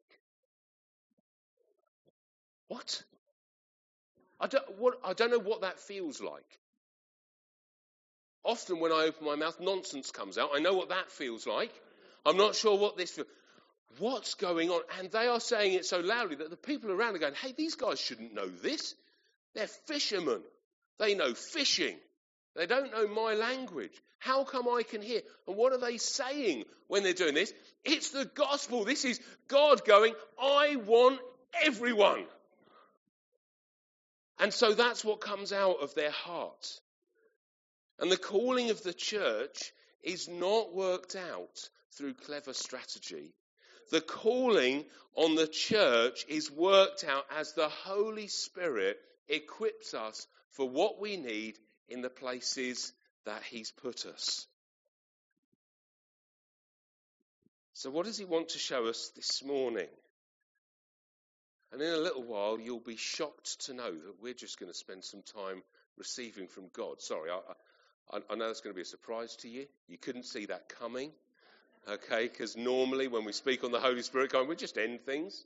What? 2.67 3.03
I 4.39 4.47
don't, 4.47 4.77
what, 4.79 4.99
I 5.03 5.13
don't 5.13 5.31
know 5.31 5.39
what 5.39 5.61
that 5.61 5.79
feels 5.79 6.21
like. 6.21 6.59
Often 8.43 8.79
when 8.79 8.91
I 8.91 9.05
open 9.05 9.25
my 9.25 9.35
mouth, 9.35 9.59
nonsense 9.59 10.11
comes 10.11 10.37
out. 10.37 10.51
I 10.53 10.59
know 10.59 10.73
what 10.73 10.89
that 10.89 11.11
feels 11.11 11.47
like. 11.47 11.71
I'm 12.25 12.37
not 12.37 12.55
sure 12.55 12.77
what 12.77 12.97
this 12.97 13.11
feels. 13.11 13.27
What's 13.97 14.33
going 14.33 14.69
on? 14.69 14.81
And 14.99 15.09
they 15.11 15.27
are 15.27 15.39
saying 15.39 15.73
it 15.73 15.85
so 15.85 15.99
loudly 15.99 16.35
that 16.37 16.49
the 16.49 16.57
people 16.57 16.91
around 16.91 17.15
are 17.15 17.19
going, 17.19 17.33
hey, 17.33 17.53
these 17.57 17.75
guys 17.75 17.99
shouldn't 17.99 18.33
know 18.33 18.47
this. 18.47 18.93
They're 19.53 19.67
fishermen. 19.67 20.41
They 20.99 21.15
know 21.15 21.33
fishing. 21.33 21.97
They 22.55 22.65
don't 22.65 22.91
know 22.91 23.07
my 23.07 23.33
language. 23.33 23.91
How 24.19 24.43
come 24.43 24.67
I 24.67 24.83
can 24.83 25.01
hear? 25.01 25.21
And 25.47 25.57
what 25.57 25.73
are 25.73 25.77
they 25.77 25.97
saying 25.97 26.63
when 26.87 27.03
they're 27.03 27.13
doing 27.13 27.35
this? 27.35 27.53
It's 27.83 28.11
the 28.11 28.25
gospel. 28.25 28.85
This 28.85 29.05
is 29.05 29.19
God 29.47 29.85
going, 29.85 30.13
I 30.41 30.77
want 30.77 31.19
everyone. 31.63 32.25
And 34.39 34.53
so 34.53 34.73
that's 34.73 35.03
what 35.03 35.21
comes 35.21 35.53
out 35.53 35.81
of 35.81 35.93
their 35.95 36.11
heart. 36.11 36.79
And 37.99 38.11
the 38.11 38.17
calling 38.17 38.69
of 38.69 38.83
the 38.83 38.93
church 38.93 39.71
is 40.03 40.27
not 40.27 40.73
worked 40.73 41.15
out 41.15 41.69
through 41.97 42.13
clever 42.13 42.53
strategy. 42.53 43.33
The 43.91 44.01
calling 44.01 44.85
on 45.15 45.35
the 45.35 45.47
church 45.47 46.25
is 46.27 46.51
worked 46.51 47.03
out 47.03 47.25
as 47.37 47.53
the 47.53 47.69
Holy 47.69 48.27
Spirit 48.27 48.97
equips 49.29 49.93
us 49.93 50.27
for 50.51 50.67
what 50.67 50.99
we 50.99 51.17
need 51.17 51.57
in 51.89 52.01
the 52.01 52.09
places 52.09 52.93
that 53.25 53.43
He's 53.43 53.71
put 53.71 54.05
us. 54.05 54.47
So, 57.73 57.89
what 57.89 58.05
does 58.05 58.17
He 58.17 58.25
want 58.25 58.49
to 58.49 58.59
show 58.59 58.87
us 58.87 59.11
this 59.15 59.43
morning? 59.43 59.87
And 61.71 61.81
in 61.81 61.91
a 61.91 61.97
little 61.97 62.23
while, 62.23 62.57
you'll 62.57 62.79
be 62.79 62.95
shocked 62.95 63.65
to 63.65 63.73
know 63.73 63.91
that 63.91 64.21
we're 64.21 64.33
just 64.33 64.59
going 64.59 64.71
to 64.71 64.77
spend 64.77 65.03
some 65.03 65.23
time 65.23 65.61
receiving 65.97 66.47
from 66.47 66.69
God. 66.73 67.01
Sorry, 67.01 67.29
I, 67.29 67.39
I, 68.15 68.19
I 68.29 68.35
know 68.35 68.47
that's 68.47 68.61
going 68.61 68.73
to 68.73 68.77
be 68.77 68.83
a 68.83 68.85
surprise 68.85 69.35
to 69.37 69.49
you. 69.49 69.65
You 69.87 69.97
couldn't 69.97 70.25
see 70.25 70.45
that 70.45 70.69
coming, 70.69 71.11
okay? 71.89 72.29
Because 72.29 72.55
normally 72.55 73.07
when 73.07 73.25
we 73.25 73.33
speak 73.33 73.63
on 73.63 73.71
the 73.71 73.79
Holy 73.79 74.03
Spirit, 74.03 74.31
going, 74.31 74.47
we 74.47 74.55
just 74.55 74.77
end 74.77 75.01
things. 75.01 75.43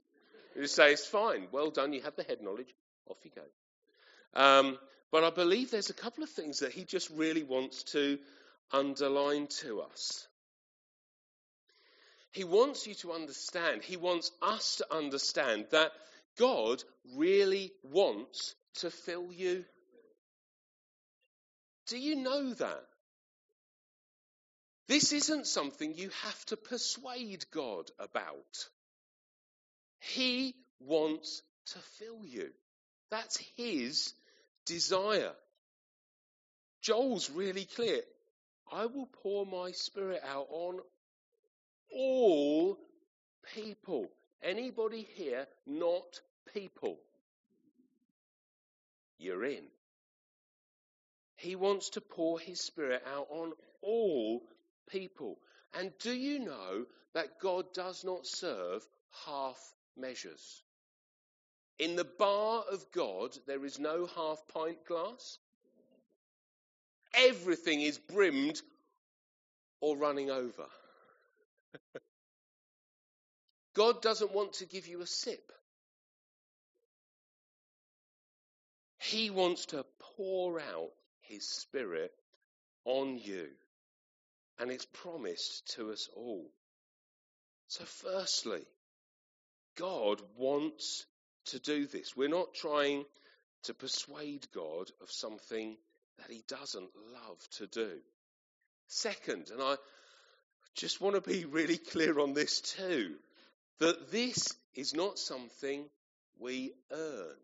We 0.55 0.61
just 0.63 0.75
say, 0.75 0.91
it's 0.91 1.07
fine. 1.07 1.47
Well 1.51 1.71
done. 1.71 1.93
You 1.93 2.01
have 2.01 2.15
the 2.15 2.23
head 2.23 2.41
knowledge. 2.41 2.73
Off 3.07 3.17
you 3.23 3.31
go. 3.33 4.39
Um, 4.39 4.77
but 5.11 5.23
I 5.23 5.29
believe 5.29 5.71
there's 5.71 5.89
a 5.89 5.93
couple 5.93 6.23
of 6.23 6.29
things 6.29 6.59
that 6.59 6.71
he 6.71 6.83
just 6.83 7.09
really 7.09 7.43
wants 7.43 7.83
to 7.91 8.19
underline 8.71 9.47
to 9.61 9.81
us. 9.81 10.27
He 12.31 12.43
wants 12.43 12.85
you 12.85 12.93
to 12.95 13.13
understand, 13.13 13.83
he 13.83 13.97
wants 13.97 14.31
us 14.41 14.75
to 14.77 14.95
understand 14.95 15.65
that 15.71 15.91
God 16.37 16.83
really 17.15 17.71
wants 17.83 18.55
to 18.75 18.91
fill 18.91 19.33
you. 19.33 19.65
Do 21.87 21.97
you 21.97 22.15
know 22.15 22.53
that? 22.53 22.83
This 24.87 25.11
isn't 25.11 25.47
something 25.47 25.93
you 25.95 26.09
have 26.23 26.45
to 26.45 26.57
persuade 26.57 27.45
God 27.51 27.89
about. 27.99 28.69
He 29.99 30.55
wants 30.79 31.41
to 31.73 31.79
fill 31.97 32.25
you. 32.25 32.49
That's 33.11 33.37
his 33.55 34.13
desire. 34.69 35.33
Joel's 36.81 37.29
really 37.29 37.65
clear. 37.65 38.01
I 38.71 38.85
will 38.85 39.09
pour 39.21 39.45
my 39.45 39.71
spirit 39.71 40.21
out 40.25 40.47
on 40.49 40.79
all 41.93 42.77
people. 43.53 44.07
Anybody 44.41 45.05
here 45.15 45.45
not 45.65 46.21
people? 46.53 46.99
you're 49.19 49.45
in. 49.45 49.63
He 51.35 51.55
wants 51.55 51.91
to 51.91 52.01
pour 52.01 52.39
his 52.39 52.59
spirit 52.59 53.03
out 53.13 53.27
on 53.29 53.51
all 53.81 54.41
people. 54.89 55.37
And 55.77 55.91
do 55.99 56.11
you 56.11 56.39
know 56.39 56.85
that 57.13 57.39
God 57.39 57.65
does 57.73 58.03
not 58.03 58.25
serve 58.25 58.85
half 59.25 59.57
measures? 59.95 60.63
In 61.79 61.95
the 61.95 62.05
bar 62.05 62.65
of 62.69 62.91
God, 62.91 63.37
there 63.47 63.63
is 63.63 63.79
no 63.79 64.05
half 64.05 64.45
pint 64.53 64.85
glass. 64.85 65.39
Everything 67.13 67.81
is 67.81 67.97
brimmed 67.97 68.61
or 69.79 69.97
running 69.97 70.29
over. 70.29 70.65
God 73.75 74.01
doesn't 74.01 74.33
want 74.33 74.53
to 74.53 74.65
give 74.65 74.87
you 74.87 75.01
a 75.01 75.07
sip. 75.07 75.51
He 78.99 79.29
wants 79.29 79.67
to 79.67 79.85
pour 80.17 80.59
out 80.59 80.91
his 81.21 81.47
spirit 81.47 82.11
on 82.83 83.17
you. 83.17 83.47
And 84.59 84.69
it's 84.69 84.85
promised 84.85 85.75
to 85.75 85.91
us 85.91 86.09
all. 86.13 86.51
So, 87.69 87.85
firstly, 87.85 88.65
God 89.77 90.21
wants 90.35 91.05
to 91.51 91.59
do 91.59 91.85
this. 91.87 92.15
We're 92.15 92.29
not 92.29 92.53
trying 92.53 93.05
to 93.63 93.73
persuade 93.73 94.47
God 94.53 94.89
of 95.01 95.11
something 95.11 95.77
that 96.17 96.31
he 96.31 96.43
doesn't 96.47 96.89
love 97.13 97.49
to 97.57 97.67
do. 97.67 97.91
Second, 98.87 99.49
and 99.51 99.61
I 99.61 99.75
just 100.75 101.01
want 101.01 101.15
to 101.15 101.21
be 101.21 101.45
really 101.45 101.77
clear 101.77 102.19
on 102.19 102.33
this 102.33 102.61
too, 102.61 103.15
that 103.79 104.11
this 104.11 104.55
is 104.75 104.93
not 104.93 105.19
something 105.19 105.85
we 106.39 106.73
earn. 106.91 107.35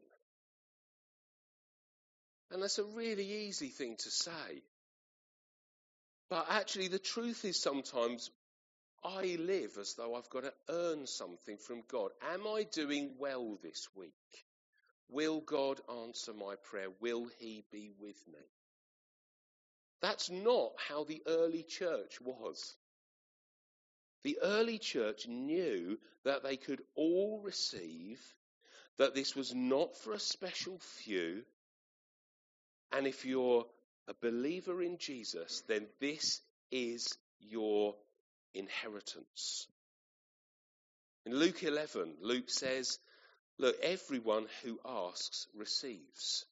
And 2.52 2.62
that's 2.62 2.80
a 2.80 2.84
really 2.84 3.48
easy 3.48 3.68
thing 3.68 3.96
to 3.98 4.10
say. 4.10 4.64
But 6.30 6.48
actually, 6.50 6.88
the 6.88 7.00
truth 7.00 7.46
is 7.46 7.62
sometimes 7.62 8.32
I 9.06 9.38
live 9.40 9.78
as 9.80 9.94
though 9.94 10.16
I've 10.16 10.30
got 10.30 10.44
to 10.44 10.54
earn 10.68 11.06
something 11.06 11.58
from 11.58 11.84
God. 11.92 12.10
Am 12.34 12.48
I 12.48 12.64
doing 12.64 13.12
well 13.20 13.60
this 13.62 13.88
week? 13.96 14.12
Will 15.10 15.42
God 15.42 15.80
answer 16.04 16.34
my 16.34 16.56
prayer? 16.56 16.88
Will 17.00 17.28
He 17.38 17.64
be 17.72 17.92
with 18.00 18.18
me? 18.28 18.40
That's 20.02 20.32
not 20.32 20.72
how 20.90 21.04
the 21.04 21.22
early 21.28 21.64
church 21.64 22.20
was. 22.20 22.76
The 24.24 24.40
early 24.42 24.80
church 24.80 25.28
knew 25.28 26.00
that 26.24 26.44
they 26.44 26.58
could 26.58 26.82
all 26.96 27.42
receive, 27.44 28.20
that 28.98 29.14
this 29.14 29.36
was 29.36 29.54
not 29.54 29.96
for 29.98 30.14
a 30.14 30.20
special 30.20 30.80
few. 30.80 31.44
And 32.92 33.06
if 33.06 33.24
you're 33.24 33.66
a 34.08 34.14
believer 34.20 34.82
in 34.82 34.98
Jesus, 34.98 35.62
then 35.68 35.86
this 36.00 36.42
is 36.72 37.18
your 37.40 37.96
inheritance. 38.56 39.68
In 41.26 41.36
Luke 41.36 41.64
11, 41.64 42.18
Luke 42.22 42.50
says, 42.50 43.00
Look, 43.58 43.80
everyone 43.82 44.48
who 44.64 44.80
asks 44.86 45.48
receives. 45.54 46.46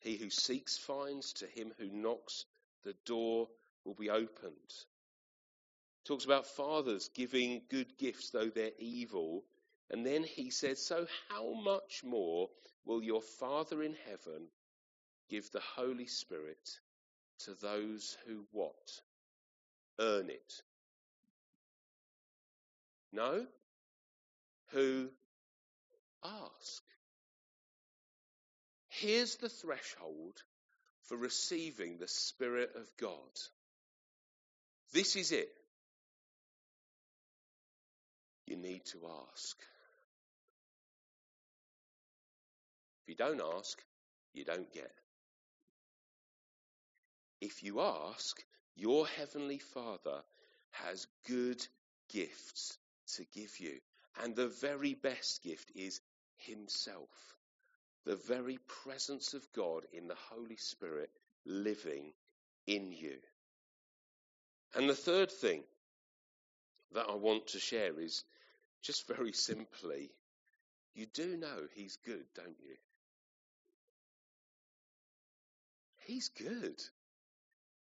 He 0.00 0.16
who 0.16 0.30
seeks 0.30 0.76
finds, 0.76 1.32
to 1.34 1.46
him 1.46 1.72
who 1.78 1.88
knocks, 1.88 2.44
the 2.84 2.94
door 3.04 3.48
will 3.84 3.94
be 3.94 4.10
opened. 4.10 4.84
Talks 6.04 6.24
about 6.24 6.46
fathers 6.46 7.08
giving 7.14 7.62
good 7.68 7.96
gifts 7.98 8.30
though 8.30 8.50
they're 8.50 8.70
evil. 8.78 9.44
And 9.90 10.06
then 10.06 10.22
he 10.22 10.50
says, 10.50 10.80
So 10.80 11.06
how 11.28 11.54
much 11.54 12.04
more 12.04 12.48
will 12.84 13.02
your 13.02 13.22
Father 13.22 13.82
in 13.82 13.96
heaven 14.08 14.48
give 15.28 15.50
the 15.50 15.60
Holy 15.60 16.06
Spirit 16.06 16.78
to 17.40 17.54
those 17.54 18.16
who 18.26 18.46
what? 18.52 19.00
Earn 19.98 20.30
it. 20.30 20.62
No? 23.16 23.46
Who 24.72 25.08
ask. 26.22 26.82
Here's 28.88 29.36
the 29.36 29.48
threshold 29.48 30.34
for 31.04 31.16
receiving 31.16 31.96
the 31.96 32.08
Spirit 32.08 32.72
of 32.76 32.86
God. 33.00 33.40
This 34.92 35.16
is 35.16 35.32
it. 35.32 35.48
You 38.46 38.58
need 38.58 38.84
to 38.92 38.98
ask. 39.32 39.56
If 43.02 43.08
you 43.08 43.14
don't 43.14 43.40
ask, 43.56 43.82
you 44.34 44.44
don't 44.44 44.70
get. 44.74 44.92
If 47.40 47.62
you 47.62 47.80
ask, 47.80 48.44
your 48.74 49.06
heavenly 49.06 49.58
Father 49.58 50.20
has 50.72 51.06
good 51.26 51.66
gifts 52.12 52.76
to 53.14 53.24
give 53.34 53.58
you. 53.58 53.78
And 54.22 54.34
the 54.34 54.48
very 54.48 54.94
best 54.94 55.42
gift 55.42 55.70
is 55.74 56.00
Himself. 56.36 57.36
The 58.04 58.16
very 58.16 58.58
presence 58.84 59.34
of 59.34 59.46
God 59.54 59.84
in 59.92 60.08
the 60.08 60.16
Holy 60.30 60.56
Spirit 60.56 61.10
living 61.44 62.12
in 62.66 62.92
you. 62.92 63.16
And 64.74 64.88
the 64.88 64.94
third 64.94 65.30
thing 65.30 65.62
that 66.92 67.06
I 67.08 67.14
want 67.14 67.48
to 67.48 67.58
share 67.58 67.98
is 67.98 68.24
just 68.82 69.06
very 69.08 69.32
simply, 69.32 70.10
you 70.94 71.06
do 71.06 71.36
know 71.36 71.66
He's 71.74 71.96
good, 72.04 72.24
don't 72.34 72.60
you? 72.60 72.76
He's 76.06 76.28
good. 76.28 76.80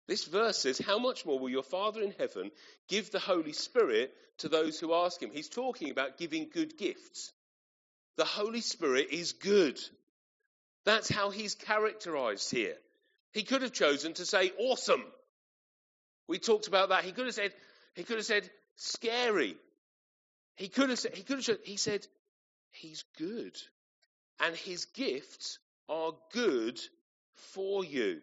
This 0.08 0.24
verse 0.26 0.58
says, 0.58 0.80
How 0.80 1.00
much 1.00 1.26
more 1.26 1.38
will 1.38 1.50
your 1.50 1.64
Father 1.64 2.02
in 2.02 2.14
heaven 2.18 2.52
give 2.88 3.12
the 3.12 3.20
Holy 3.20 3.54
Spirit 3.54 4.14
to 4.40 4.50
those 4.50 4.80
who 4.80 4.94
ask 4.94 5.22
him? 5.22 5.32
He's 5.32 5.50
talking 5.50 5.92
about 5.92 6.18
giving 6.18 6.48
good 6.52 6.78
gifts. 6.78 7.34
The 8.16 8.26
Holy 8.26 8.62
Spirit 8.62 9.10
is 9.12 9.34
good. 9.34 9.80
That's 10.86 11.10
how 11.10 11.30
he's 11.30 11.56
characterized 11.56 12.50
here. 12.50 12.76
He 13.34 13.44
could 13.44 13.62
have 13.62 13.74
chosen 13.74 14.14
to 14.14 14.26
say 14.26 14.52
awesome. 14.58 15.04
We 16.28 16.40
talked 16.40 16.68
about 16.68 16.90
that. 16.90 17.04
He 17.04 17.12
could 17.12 17.26
have 17.26 17.36
said, 17.36 17.54
he 17.96 18.04
could 18.04 18.18
have 18.18 18.26
said 18.26 18.50
scary. 18.78 19.58
He 20.56 20.70
could 20.70 20.90
have 20.90 21.00
said, 21.00 21.14
he 21.14 21.24
could 21.24 21.46
have 21.46 21.58
he 21.64 21.78
said, 21.78 22.08
he's 22.72 23.04
good. 23.18 23.56
And 24.40 24.56
his 24.56 24.86
gifts 24.86 25.60
are 25.90 26.14
good 26.32 26.80
for 27.54 27.84
you. 27.84 28.22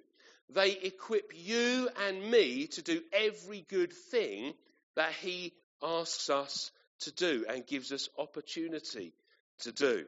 They 0.51 0.73
equip 0.73 1.33
you 1.35 1.89
and 2.07 2.31
me 2.31 2.67
to 2.69 2.83
do 2.83 3.03
every 3.13 3.65
good 3.69 3.93
thing 3.93 4.55
that 4.97 5.13
He 5.13 5.53
asks 5.83 6.31
us 6.31 6.71
to 7.01 7.13
do 7.13 7.45
and 7.49 7.67
gives 7.67 7.93
us 7.93 8.09
opportunity 8.19 9.13
to 9.61 9.73
do. 9.73 10.05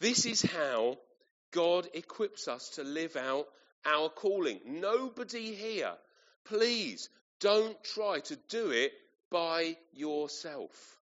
This 0.00 0.26
is 0.26 0.42
how 0.42 0.98
God 1.52 1.88
equips 1.94 2.48
us 2.48 2.70
to 2.70 2.82
live 2.82 3.16
out 3.16 3.46
our 3.84 4.08
calling. 4.08 4.60
Nobody 4.66 5.54
here, 5.54 5.94
please 6.44 7.08
don't 7.40 7.82
try 7.84 8.20
to 8.20 8.36
do 8.48 8.70
it 8.70 8.92
by 9.30 9.76
yourself. 9.92 10.98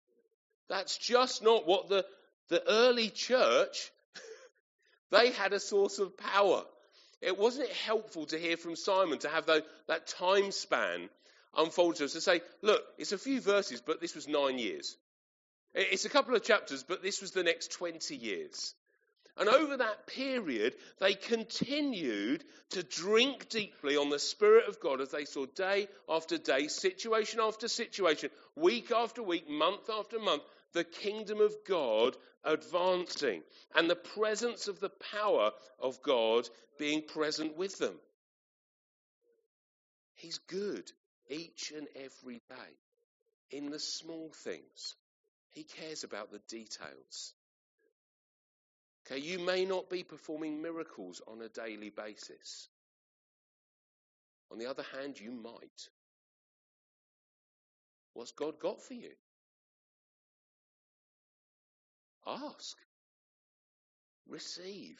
That's 0.69 0.97
just 0.97 1.43
not 1.43 1.67
what 1.67 1.89
the, 1.89 2.05
the 2.49 2.63
early 2.67 3.09
church, 3.09 3.91
they 5.11 5.31
had 5.31 5.53
a 5.53 5.59
source 5.59 5.99
of 5.99 6.17
power. 6.17 6.63
It 7.23 7.37
wasn't 7.37 7.69
it 7.69 7.75
helpful 7.75 8.25
to 8.27 8.37
hear 8.37 8.57
from 8.57 8.75
Simon 8.75 9.19
to 9.19 9.29
have 9.29 9.45
that, 9.45 9.65
that 9.87 10.07
time 10.07 10.51
span 10.51 11.09
unfold 11.55 11.95
to 11.95 12.05
us 12.05 12.13
to 12.13 12.21
say, 12.21 12.41
look, 12.61 12.83
it's 12.97 13.13
a 13.13 13.17
few 13.17 13.39
verses, 13.39 13.81
but 13.81 14.01
this 14.01 14.15
was 14.15 14.27
nine 14.27 14.59
years. 14.59 14.97
It's 15.73 16.05
a 16.05 16.09
couple 16.09 16.35
of 16.35 16.43
chapters, 16.43 16.83
but 16.83 17.01
this 17.01 17.21
was 17.21 17.31
the 17.31 17.43
next 17.43 17.71
20 17.71 18.15
years. 18.15 18.75
And 19.37 19.49
over 19.49 19.77
that 19.77 20.05
period, 20.05 20.75
they 20.99 21.15
continued 21.15 22.43
to 22.71 22.83
drink 22.83 23.49
deeply 23.49 23.97
on 23.97 24.09
the 24.09 24.19
Spirit 24.19 24.67
of 24.67 24.79
God 24.79 25.01
as 25.01 25.09
they 25.09 25.25
saw 25.25 25.45
day 25.45 25.87
after 26.07 26.37
day, 26.37 26.67
situation 26.67 27.39
after 27.41 27.67
situation, 27.67 28.29
week 28.55 28.91
after 28.91 29.23
week, 29.23 29.49
month 29.49 29.89
after 29.89 30.19
month, 30.19 30.43
the 30.73 30.83
kingdom 30.83 31.39
of 31.39 31.53
God 31.67 32.15
advancing 32.43 33.41
and 33.75 33.89
the 33.89 33.95
presence 33.95 34.67
of 34.67 34.79
the 34.79 34.91
power 35.11 35.51
of 35.79 36.01
God 36.01 36.47
being 36.77 37.01
present 37.01 37.57
with 37.57 37.77
them. 37.77 37.95
He's 40.15 40.37
good 40.37 40.91
each 41.29 41.71
and 41.75 41.87
every 41.95 42.41
day 42.49 43.57
in 43.57 43.69
the 43.69 43.79
small 43.79 44.31
things. 44.43 44.95
He 45.51 45.63
cares 45.63 46.03
about 46.03 46.31
the 46.31 46.41
details. 46.49 47.33
Okay, 49.05 49.19
you 49.19 49.39
may 49.39 49.65
not 49.65 49.89
be 49.89 50.03
performing 50.03 50.61
miracles 50.61 51.21
on 51.27 51.41
a 51.41 51.49
daily 51.49 51.89
basis. 51.89 52.69
On 54.51 54.57
the 54.57 54.67
other 54.67 54.85
hand, 54.95 55.19
you 55.19 55.31
might. 55.31 55.89
What's 58.13 58.31
God 58.31 58.59
got 58.59 58.81
for 58.81 58.93
you? 58.93 59.11
Ask. 62.25 62.77
Receive. 64.27 64.99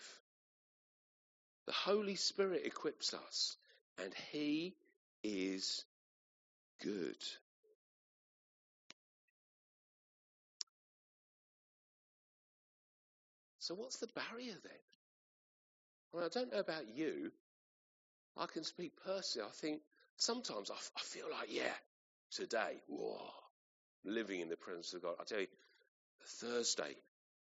The 1.66 1.72
Holy 1.72 2.16
Spirit 2.16 2.64
equips 2.66 3.14
us, 3.14 3.58
and 4.04 4.14
He 4.32 4.76
is 5.24 5.86
good. 6.82 7.18
So, 13.60 13.76
what's 13.76 13.98
the 13.98 14.08
barrier 14.08 14.56
then? 14.62 14.82
Well, 16.12 16.26
I 16.26 16.28
don't 16.28 16.52
know 16.52 16.60
about 16.60 16.90
you. 16.90 17.32
I 18.36 18.46
can 18.46 18.64
speak 18.66 18.92
personally. 19.06 19.48
I 19.48 19.54
think 19.54 19.82
sometimes 20.18 20.70
I, 20.70 20.76
I 20.76 21.02
feel 21.02 21.28
like, 21.32 21.54
yeah, 21.54 21.74
today, 22.32 22.82
whoa, 22.88 23.22
living 24.04 24.42
in 24.42 24.50
the 24.50 24.58
presence 24.58 24.94
of 24.94 25.04
God. 25.04 25.16
I 25.20 25.24
tell 25.24 25.40
you, 25.40 25.48
Thursday, 26.26 26.96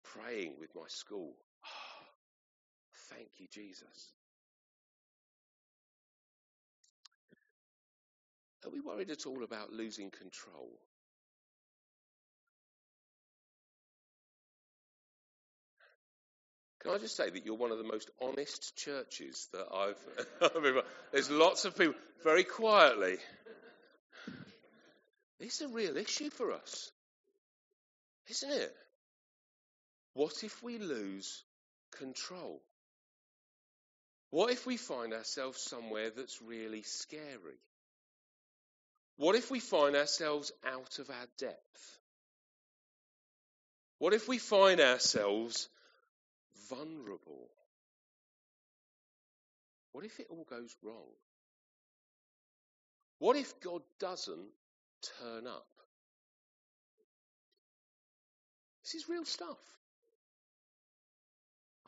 praying 0.04 0.54
with 0.58 0.70
my 0.74 0.86
school. 0.88 1.32
Oh, 1.64 2.04
thank 3.10 3.28
you, 3.38 3.46
Jesus. 3.52 4.12
Are 8.64 8.70
we 8.70 8.80
worried 8.80 9.10
at 9.10 9.26
all 9.26 9.42
about 9.42 9.72
losing 9.72 10.10
control? 10.10 10.70
Can 16.82 16.92
I 16.92 16.98
just 16.98 17.16
say 17.16 17.28
that 17.28 17.44
you're 17.44 17.56
one 17.56 17.72
of 17.72 17.78
the 17.78 17.84
most 17.84 18.10
honest 18.22 18.74
churches 18.76 19.48
that 19.52 19.66
I've. 19.72 20.82
there's 21.12 21.30
lots 21.30 21.66
of 21.66 21.76
people 21.76 21.94
very 22.24 22.44
quietly. 22.44 23.18
It's 25.38 25.60
a 25.60 25.68
real 25.68 25.96
issue 25.96 26.30
for 26.30 26.52
us, 26.52 26.90
isn't 28.28 28.50
it? 28.50 28.74
What 30.14 30.42
if 30.42 30.62
we 30.62 30.78
lose 30.78 31.44
control? 31.98 32.60
What 34.30 34.50
if 34.50 34.66
we 34.66 34.76
find 34.76 35.12
ourselves 35.12 35.60
somewhere 35.60 36.10
that's 36.10 36.40
really 36.42 36.82
scary? 36.82 37.58
What 39.16 39.34
if 39.36 39.50
we 39.50 39.60
find 39.60 39.96
ourselves 39.96 40.52
out 40.64 40.98
of 40.98 41.10
our 41.10 41.26
depth? 41.38 41.98
What 43.98 44.14
if 44.14 44.28
we 44.28 44.38
find 44.38 44.80
ourselves 44.80 45.68
vulnerable? 46.70 47.48
What 49.92 50.04
if 50.04 50.18
it 50.20 50.26
all 50.30 50.46
goes 50.48 50.74
wrong? 50.82 51.12
What 53.18 53.36
if 53.36 53.60
God 53.60 53.82
doesn't 53.98 54.48
turn 55.20 55.46
up? 55.46 55.66
This 58.84 58.94
is 58.94 59.08
real 59.08 59.24
stuff. 59.24 59.58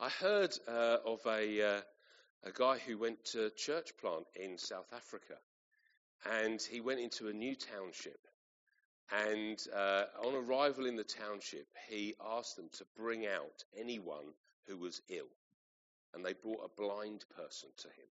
I 0.03 0.09
heard 0.09 0.53
uh, 0.67 0.97
of 1.05 1.21
a, 1.25 1.77
uh, 1.77 1.81
a 2.43 2.51
guy 2.51 2.77
who 2.77 2.97
went 2.97 3.23
to 3.31 3.49
church 3.51 3.95
plant 4.01 4.25
in 4.35 4.57
South 4.57 4.91
Africa, 4.91 5.35
and 6.25 6.61
he 6.61 6.81
went 6.81 6.99
into 6.99 7.29
a 7.29 7.33
new 7.33 7.55
township. 7.55 8.19
And 9.13 9.57
uh, 9.73 10.03
on 10.25 10.35
arrival 10.35 10.87
in 10.87 10.97
the 10.97 11.05
township, 11.05 11.67
he 11.87 12.15
asked 12.21 12.57
them 12.57 12.67
to 12.79 12.85
bring 12.97 13.25
out 13.25 13.63
anyone 13.79 14.25
who 14.67 14.77
was 14.77 15.01
ill. 15.07 15.29
And 16.13 16.25
they 16.25 16.33
brought 16.33 16.65
a 16.65 16.81
blind 16.81 17.23
person 17.37 17.69
to 17.77 17.87
him. 17.87 18.09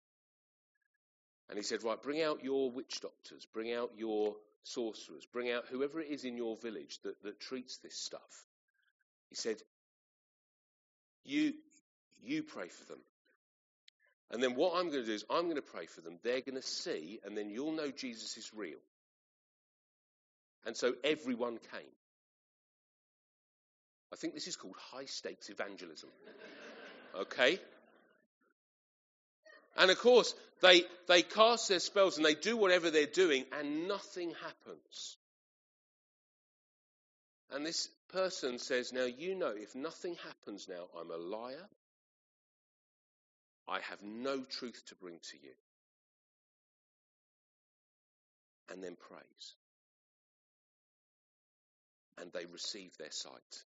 And 1.48 1.58
he 1.58 1.64
said, 1.64 1.82
Right, 1.82 2.00
bring 2.00 2.22
out 2.22 2.44
your 2.44 2.70
witch 2.70 3.00
doctors, 3.00 3.48
bring 3.52 3.72
out 3.72 3.90
your 3.96 4.36
sorcerers, 4.62 5.26
bring 5.32 5.50
out 5.50 5.64
whoever 5.68 6.00
it 6.00 6.10
is 6.10 6.22
in 6.22 6.36
your 6.36 6.56
village 6.56 7.00
that, 7.02 7.20
that 7.24 7.40
treats 7.40 7.78
this 7.78 7.96
stuff. 7.96 8.46
He 9.28 9.34
said, 9.34 9.56
you, 11.24 11.52
you 12.22 12.42
pray 12.42 12.68
for 12.68 12.84
them. 12.84 13.00
And 14.30 14.42
then 14.42 14.54
what 14.54 14.74
I'm 14.76 14.90
going 14.90 15.02
to 15.02 15.06
do 15.06 15.12
is 15.12 15.24
I'm 15.28 15.44
going 15.44 15.56
to 15.56 15.62
pray 15.62 15.86
for 15.86 16.00
them. 16.00 16.18
They're 16.22 16.40
going 16.40 16.60
to 16.60 16.66
see, 16.66 17.18
and 17.24 17.36
then 17.36 17.50
you'll 17.50 17.72
know 17.72 17.90
Jesus 17.90 18.36
is 18.36 18.50
real. 18.54 18.78
And 20.64 20.76
so 20.76 20.94
everyone 21.02 21.58
came. 21.72 21.92
I 24.12 24.16
think 24.16 24.34
this 24.34 24.46
is 24.46 24.56
called 24.56 24.76
high 24.92 25.06
stakes 25.06 25.50
evangelism. 25.50 26.10
Okay? 27.18 27.58
And 29.76 29.90
of 29.90 29.98
course, 29.98 30.34
they, 30.62 30.82
they 31.08 31.22
cast 31.22 31.68
their 31.68 31.78
spells 31.78 32.16
and 32.16 32.26
they 32.26 32.34
do 32.34 32.56
whatever 32.56 32.90
they're 32.90 33.06
doing, 33.06 33.44
and 33.58 33.88
nothing 33.88 34.32
happens. 34.42 35.16
And 37.52 37.66
this 37.66 37.88
person 38.12 38.58
says, 38.58 38.92
Now 38.92 39.06
you 39.06 39.34
know, 39.34 39.52
if 39.56 39.74
nothing 39.74 40.16
happens 40.26 40.68
now, 40.68 40.84
I'm 40.98 41.10
a 41.10 41.16
liar. 41.16 41.68
I 43.70 43.78
have 43.88 44.02
no 44.02 44.42
truth 44.42 44.82
to 44.88 44.96
bring 44.96 45.14
to 45.14 45.36
you. 45.40 45.52
And 48.68 48.82
then 48.82 48.96
praise. 48.96 49.54
And 52.18 52.32
they 52.32 52.46
receive 52.46 52.96
their 52.98 53.12
sight. 53.12 53.62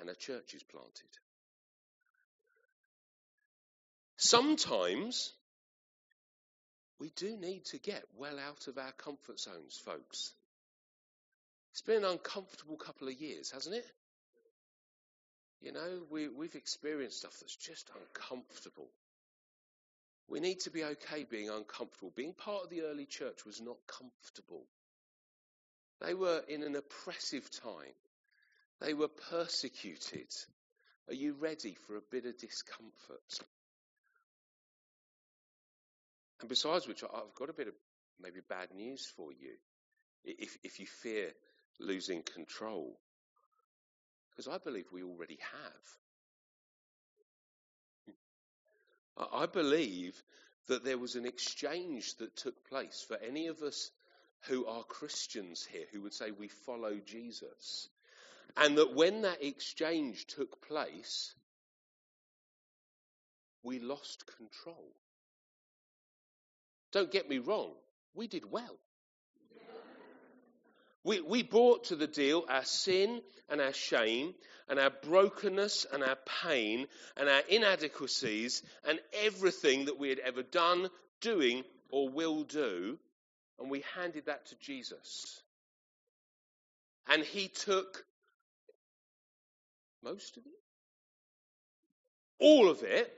And 0.00 0.08
a 0.08 0.14
church 0.14 0.54
is 0.54 0.62
planted. 0.62 1.10
Sometimes 4.16 5.32
we 6.98 7.10
do 7.16 7.36
need 7.36 7.64
to 7.66 7.78
get 7.78 8.04
well 8.16 8.38
out 8.38 8.66
of 8.66 8.78
our 8.78 8.92
comfort 8.92 9.40
zones, 9.40 9.80
folks. 9.84 10.32
It's 11.72 11.82
been 11.82 12.04
an 12.04 12.10
uncomfortable 12.10 12.76
couple 12.76 13.08
of 13.08 13.14
years, 13.14 13.50
hasn't 13.50 13.76
it? 13.76 13.86
You 15.60 15.72
know, 15.72 16.02
we, 16.10 16.28
we've 16.28 16.54
experienced 16.54 17.18
stuff 17.18 17.36
that's 17.40 17.56
just 17.56 17.90
uncomfortable. 17.94 18.88
We 20.28 20.40
need 20.40 20.60
to 20.60 20.70
be 20.70 20.84
okay 20.84 21.26
being 21.28 21.50
uncomfortable. 21.50 22.12
Being 22.14 22.32
part 22.32 22.64
of 22.64 22.70
the 22.70 22.82
early 22.82 23.04
church 23.04 23.44
was 23.44 23.60
not 23.60 23.76
comfortable. 23.86 24.64
They 26.00 26.14
were 26.14 26.42
in 26.48 26.62
an 26.62 26.76
oppressive 26.76 27.50
time. 27.50 27.94
They 28.80 28.94
were 28.94 29.08
persecuted. 29.08 30.28
Are 31.08 31.14
you 31.14 31.34
ready 31.38 31.76
for 31.86 31.96
a 31.96 32.02
bit 32.10 32.24
of 32.24 32.38
discomfort? 32.38 33.40
And 36.40 36.48
besides 36.48 36.88
which, 36.88 37.02
I've 37.02 37.34
got 37.34 37.50
a 37.50 37.54
bit 37.54 37.68
of 37.68 37.74
maybe 38.22 38.40
bad 38.48 38.68
news 38.74 39.12
for 39.16 39.32
you. 39.32 39.52
If, 40.24 40.56
if 40.62 40.80
you 40.80 40.86
fear 40.86 41.32
losing 41.78 42.22
control. 42.22 42.98
Because 44.30 44.48
I 44.48 44.58
believe 44.58 44.86
we 44.92 45.02
already 45.02 45.38
have. 45.52 45.82
I 49.32 49.46
believe 49.46 50.20
that 50.68 50.84
there 50.84 50.98
was 50.98 51.16
an 51.16 51.26
exchange 51.26 52.16
that 52.16 52.36
took 52.36 52.68
place 52.68 53.04
for 53.06 53.16
any 53.16 53.48
of 53.48 53.62
us 53.62 53.90
who 54.48 54.66
are 54.66 54.82
Christians 54.84 55.66
here 55.70 55.84
who 55.92 56.02
would 56.02 56.14
say 56.14 56.30
we 56.30 56.48
follow 56.48 56.96
Jesus. 57.04 57.88
And 58.56 58.78
that 58.78 58.94
when 58.94 59.22
that 59.22 59.44
exchange 59.44 60.26
took 60.26 60.66
place, 60.66 61.34
we 63.62 63.78
lost 63.78 64.24
control. 64.38 64.92
Don't 66.92 67.12
get 67.12 67.28
me 67.28 67.38
wrong, 67.38 67.72
we 68.14 68.26
did 68.26 68.50
well. 68.50 68.78
We, 71.04 71.20
we 71.20 71.42
brought 71.42 71.84
to 71.84 71.96
the 71.96 72.06
deal 72.06 72.44
our 72.48 72.64
sin 72.64 73.22
and 73.48 73.60
our 73.60 73.72
shame 73.72 74.34
and 74.68 74.78
our 74.78 74.90
brokenness 74.90 75.86
and 75.92 76.02
our 76.02 76.18
pain 76.42 76.86
and 77.16 77.28
our 77.28 77.42
inadequacies 77.48 78.62
and 78.86 79.00
everything 79.24 79.86
that 79.86 79.98
we 79.98 80.10
had 80.10 80.18
ever 80.18 80.42
done, 80.42 80.88
doing, 81.20 81.64
or 81.90 82.08
will 82.08 82.44
do, 82.44 82.98
and 83.58 83.70
we 83.70 83.82
handed 83.94 84.26
that 84.26 84.46
to 84.46 84.56
Jesus. 84.60 85.42
And 87.08 87.22
he 87.22 87.48
took 87.48 88.04
most 90.04 90.36
of 90.36 90.44
it, 90.46 90.52
all 92.38 92.70
of 92.70 92.82
it, 92.82 93.12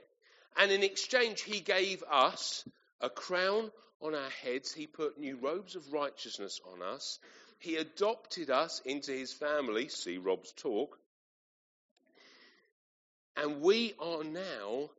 and 0.57 0.71
in 0.71 0.83
exchange, 0.83 1.41
he 1.41 1.59
gave 1.59 2.03
us 2.09 2.67
a 3.01 3.09
crown 3.09 3.71
on 4.01 4.15
our 4.15 4.29
heads. 4.43 4.73
He 4.73 4.87
put 4.87 5.17
new 5.17 5.37
robes 5.37 5.75
of 5.75 5.93
righteousness 5.93 6.59
on 6.71 6.81
us. 6.81 7.19
He 7.63 7.77
adopted 7.77 8.49
us 8.49 8.81
into 8.83 9.13
his 9.13 9.31
family. 9.31 9.87
See 9.87 10.17
Rob's 10.17 10.51
talk. 10.51 10.99
And 13.37 13.61
we 13.61 13.93
are 14.01 14.25
now 14.25 14.89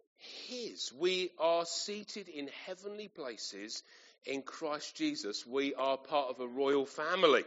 his. 0.49 0.91
We 0.99 1.31
are 1.39 1.67
seated 1.67 2.31
in 2.31 2.49
heavenly 2.65 3.09
places 3.09 3.83
in 4.25 4.41
Christ 4.41 4.97
Jesus. 4.97 5.47
We 5.47 5.75
are 5.75 5.99
part 5.99 6.31
of 6.31 6.41
a 6.41 6.49
royal 6.49 6.87
family. 6.87 7.45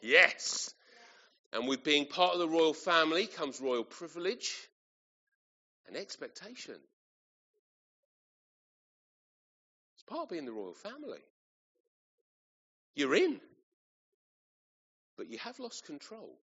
Yes. 0.00 0.72
And 1.52 1.68
with 1.68 1.84
being 1.84 2.06
part 2.06 2.32
of 2.32 2.38
the 2.38 2.48
royal 2.48 2.72
family 2.72 3.26
comes 3.26 3.60
royal 3.60 3.84
privilege 3.84 4.56
and 5.86 5.98
expectation. 5.98 6.76
It's 9.96 10.04
part 10.06 10.22
of 10.22 10.30
being 10.30 10.46
the 10.46 10.52
royal 10.52 10.72
family. 10.72 11.20
You're 12.94 13.16
in 13.16 13.38
but 15.16 15.28
you 15.28 15.38
have 15.38 15.58
lost 15.58 15.84
control. 15.84 16.36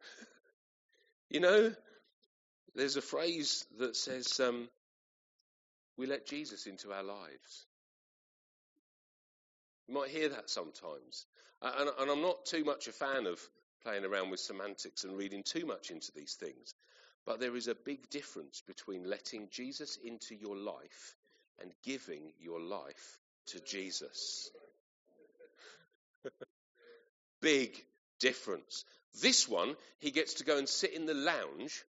you 1.30 1.40
know, 1.40 1.72
there's 2.74 2.96
a 2.96 3.02
phrase 3.02 3.66
that 3.78 3.96
says, 3.96 4.40
um, 4.40 4.68
we 5.96 6.06
let 6.06 6.26
Jesus 6.26 6.66
into 6.66 6.92
our 6.92 7.02
lives. 7.02 7.66
You 9.88 9.94
might 9.94 10.10
hear 10.10 10.28
that 10.30 10.48
sometimes. 10.48 11.26
And, 11.60 11.90
and 11.98 12.10
I'm 12.10 12.22
not 12.22 12.46
too 12.46 12.64
much 12.64 12.88
a 12.88 12.92
fan 12.92 13.26
of 13.26 13.40
playing 13.82 14.04
around 14.04 14.30
with 14.30 14.40
semantics 14.40 15.04
and 15.04 15.16
reading 15.16 15.42
too 15.42 15.66
much 15.66 15.90
into 15.90 16.12
these 16.14 16.34
things. 16.34 16.74
But 17.26 17.40
there 17.40 17.54
is 17.54 17.68
a 17.68 17.74
big 17.74 18.08
difference 18.10 18.62
between 18.66 19.08
letting 19.08 19.48
Jesus 19.50 19.98
into 20.02 20.34
your 20.34 20.56
life 20.56 21.14
and 21.60 21.72
giving 21.84 22.32
your 22.40 22.60
life 22.60 23.18
to 23.48 23.60
Jesus. 23.60 24.50
big 27.42 27.84
difference. 28.20 28.84
This 29.20 29.46
one, 29.46 29.76
he 29.98 30.10
gets 30.10 30.34
to 30.34 30.44
go 30.44 30.56
and 30.56 30.68
sit 30.68 30.94
in 30.94 31.04
the 31.04 31.14
lounge 31.14 31.84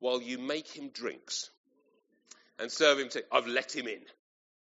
while 0.00 0.20
you 0.20 0.38
make 0.38 0.68
him 0.68 0.90
drinks 0.90 1.50
and 2.58 2.70
serve 2.70 2.98
him 2.98 3.08
tea. 3.08 3.22
I've 3.32 3.46
let 3.46 3.74
him 3.74 3.88
in. 3.88 4.02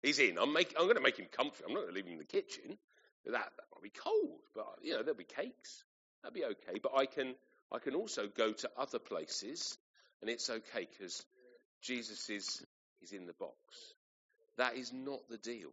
He's 0.02 0.20
in. 0.20 0.38
I'm, 0.38 0.54
make, 0.54 0.74
I'm 0.78 0.86
going 0.86 0.96
to 0.96 1.02
make 1.02 1.18
him 1.18 1.28
comfy. 1.36 1.64
I'm 1.68 1.74
not 1.74 1.82
going 1.82 1.90
to 1.90 1.96
leave 1.96 2.06
him 2.06 2.14
in 2.14 2.20
the 2.20 2.24
kitchen. 2.24 2.78
That, 3.26 3.34
that 3.34 3.66
might 3.74 3.84
be 3.84 3.90
cold, 3.90 4.40
but 4.56 4.66
you 4.82 4.94
know 4.94 5.04
there'll 5.04 5.16
be 5.16 5.24
cakes. 5.24 5.84
That'll 6.24 6.34
be 6.34 6.46
okay. 6.46 6.80
But 6.82 6.94
I 6.96 7.06
can 7.06 7.36
I 7.72 7.78
can 7.78 7.94
also 7.94 8.28
go 8.28 8.52
to 8.52 8.70
other 8.76 8.98
places, 8.98 9.78
and 10.22 10.30
it's 10.30 10.50
okay 10.50 10.88
because 10.90 11.24
Jesus 11.84 12.30
is 12.32 12.66
is 13.04 13.12
in 13.12 13.28
the 13.28 13.34
box. 13.34 13.54
That 14.58 14.76
is 14.76 14.92
not 14.92 15.20
the 15.30 15.38
deal. 15.38 15.70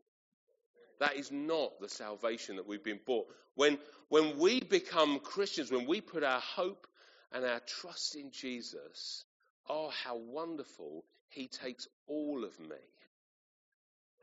That 1.01 1.17
is 1.17 1.31
not 1.31 1.81
the 1.81 1.89
salvation 1.89 2.57
that 2.57 2.67
we've 2.67 2.83
been 2.83 3.01
bought. 3.07 3.29
When 3.55 3.79
when 4.09 4.39
we 4.39 4.61
become 4.61 5.21
Christians, 5.21 5.71
when 5.71 5.87
we 5.87 6.01
put 6.01 6.25
our 6.25 6.41
hope 6.41 6.87
and 7.33 7.45
our 7.45 7.61
trust 7.61 8.17
in 8.17 8.31
Jesus, 8.31 9.25
oh 9.69 9.91
how 10.05 10.17
wonderful 10.17 11.05
he 11.29 11.47
takes 11.47 11.87
all 12.07 12.45
of 12.45 12.59
me 12.59 12.77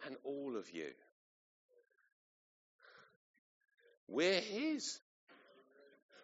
and 0.05 0.15
all 0.23 0.57
of 0.57 0.69
you. 0.71 0.89
We're 4.07 4.41
His. 4.41 4.99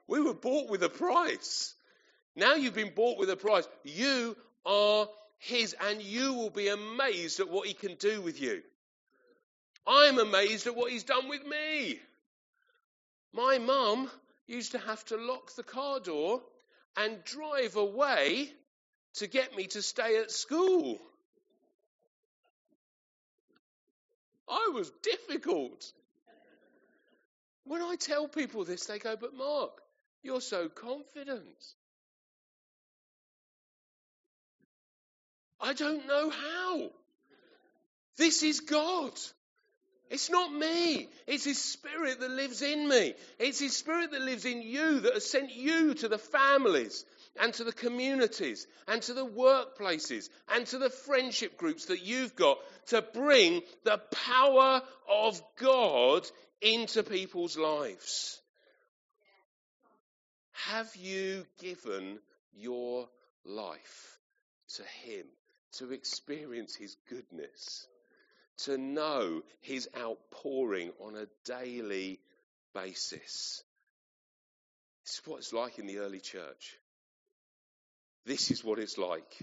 We 0.07 0.21
were 0.21 0.33
bought 0.33 0.69
with 0.69 0.83
a 0.83 0.89
price. 0.89 1.73
Now 2.35 2.55
you've 2.55 2.75
been 2.75 2.93
bought 2.93 3.17
with 3.17 3.29
a 3.29 3.35
price. 3.35 3.67
You 3.83 4.35
are 4.65 5.07
His, 5.39 5.75
and 5.79 6.01
you 6.01 6.33
will 6.33 6.49
be 6.49 6.67
amazed 6.67 7.39
at 7.39 7.49
what 7.49 7.67
He 7.67 7.73
can 7.73 7.95
do 7.95 8.21
with 8.21 8.41
you. 8.41 8.61
I'm 9.87 10.19
amazed 10.19 10.67
at 10.67 10.75
what 10.75 10.91
He's 10.91 11.03
done 11.03 11.27
with 11.27 11.45
me. 11.45 11.99
My 13.33 13.57
mum 13.57 14.09
used 14.47 14.73
to 14.73 14.79
have 14.79 15.03
to 15.05 15.17
lock 15.17 15.55
the 15.55 15.63
car 15.63 15.99
door 15.99 16.41
and 16.97 17.23
drive 17.23 17.75
away 17.75 18.49
to 19.15 19.27
get 19.27 19.55
me 19.55 19.67
to 19.67 19.81
stay 19.81 20.17
at 20.17 20.31
school. 20.31 20.99
I 24.49 24.71
was 24.73 24.91
difficult. 25.01 25.93
When 27.63 27.81
I 27.81 27.95
tell 27.95 28.27
people 28.27 28.65
this, 28.65 28.85
they 28.85 28.99
go, 28.99 29.15
But 29.15 29.33
Mark, 29.33 29.71
you're 30.23 30.41
so 30.41 30.67
confident. 30.67 31.45
I 35.59 35.73
don't 35.73 36.05
know 36.07 36.29
how. 36.29 36.89
This 38.17 38.43
is 38.43 38.59
God. 38.59 39.13
It's 40.11 40.29
not 40.29 40.53
me. 40.53 41.07
It's 41.25 41.45
His 41.45 41.59
Spirit 41.59 42.19
that 42.19 42.29
lives 42.29 42.61
in 42.61 42.85
me. 42.87 43.13
It's 43.39 43.59
His 43.59 43.77
Spirit 43.77 44.11
that 44.11 44.21
lives 44.21 44.43
in 44.43 44.61
you 44.61 44.99
that 44.99 45.13
has 45.13 45.25
sent 45.25 45.55
you 45.55 45.93
to 45.93 46.09
the 46.09 46.17
families 46.17 47.05
and 47.39 47.53
to 47.53 47.63
the 47.63 47.71
communities 47.71 48.67
and 48.89 49.01
to 49.03 49.13
the 49.13 49.25
workplaces 49.25 50.29
and 50.53 50.67
to 50.67 50.79
the 50.79 50.89
friendship 50.89 51.57
groups 51.57 51.85
that 51.85 52.03
you've 52.03 52.35
got 52.35 52.57
to 52.87 53.01
bring 53.01 53.61
the 53.85 54.01
power 54.27 54.81
of 55.09 55.41
God 55.57 56.27
into 56.61 57.03
people's 57.03 57.57
lives. 57.57 58.41
Have 60.51 60.93
you 60.97 61.45
given 61.61 62.19
your 62.53 63.07
life 63.45 64.19
to 64.75 64.83
Him 65.07 65.25
to 65.77 65.93
experience 65.93 66.75
His 66.75 66.97
goodness, 67.09 67.87
to 68.65 68.77
know 68.77 69.41
His 69.61 69.89
outpouring 69.97 70.91
on 70.99 71.15
a 71.15 71.27
daily 71.45 72.19
basis? 72.73 73.63
This 75.05 75.15
is 75.15 75.21
what 75.25 75.37
it's 75.37 75.53
like 75.53 75.79
in 75.79 75.87
the 75.87 75.99
early 75.99 76.19
church. 76.19 76.77
This 78.25 78.51
is 78.51 78.63
what 78.63 78.79
it's 78.79 78.97
like 78.97 79.37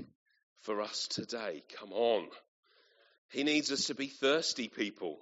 for 0.61 0.81
us 0.81 1.09
today. 1.09 1.63
Come 1.79 1.93
on. 1.93 2.29
He 3.31 3.43
needs 3.43 3.71
us 3.73 3.87
to 3.87 3.95
be 3.95 4.07
thirsty 4.07 4.69
people. 4.69 5.19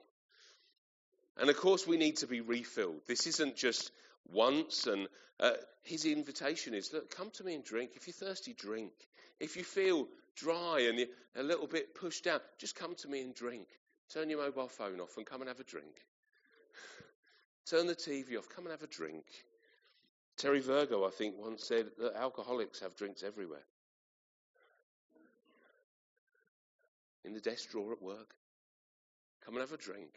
And 1.38 1.50
of 1.50 1.56
course, 1.56 1.86
we 1.86 1.96
need 1.96 2.18
to 2.18 2.26
be 2.26 2.40
refilled. 2.40 3.00
This 3.06 3.26
isn't 3.26 3.56
just 3.56 3.90
once. 4.32 4.86
And 4.86 5.08
uh, 5.40 5.52
his 5.82 6.04
invitation 6.04 6.74
is 6.74 6.92
look, 6.92 7.10
come 7.10 7.30
to 7.34 7.44
me 7.44 7.54
and 7.54 7.64
drink. 7.64 7.90
If 7.94 8.06
you're 8.06 8.14
thirsty, 8.14 8.54
drink. 8.54 8.92
If 9.40 9.56
you 9.56 9.64
feel 9.64 10.06
dry 10.36 10.86
and 10.88 11.06
a 11.36 11.42
little 11.42 11.66
bit 11.66 11.94
pushed 11.94 12.24
down, 12.24 12.40
just 12.58 12.76
come 12.76 12.94
to 12.96 13.08
me 13.08 13.22
and 13.22 13.34
drink. 13.34 13.66
Turn 14.12 14.30
your 14.30 14.38
mobile 14.38 14.68
phone 14.68 15.00
off 15.00 15.16
and 15.16 15.26
come 15.26 15.40
and 15.40 15.48
have 15.48 15.60
a 15.60 15.64
drink. 15.64 15.94
Turn 17.70 17.86
the 17.86 17.94
TV 17.94 18.38
off, 18.38 18.48
come 18.48 18.64
and 18.64 18.72
have 18.72 18.82
a 18.82 18.86
drink. 18.86 19.24
Terry 20.36 20.60
Virgo, 20.60 21.06
I 21.06 21.10
think, 21.10 21.34
once 21.38 21.66
said 21.66 21.86
that 21.98 22.14
alcoholics 22.14 22.80
have 22.80 22.94
drinks 22.96 23.22
everywhere. 23.22 23.64
In 27.24 27.32
the 27.32 27.40
desk 27.40 27.70
drawer 27.70 27.92
at 27.92 28.02
work. 28.02 28.34
Come 29.44 29.54
and 29.54 29.62
have 29.62 29.72
a 29.72 29.82
drink. 29.82 30.10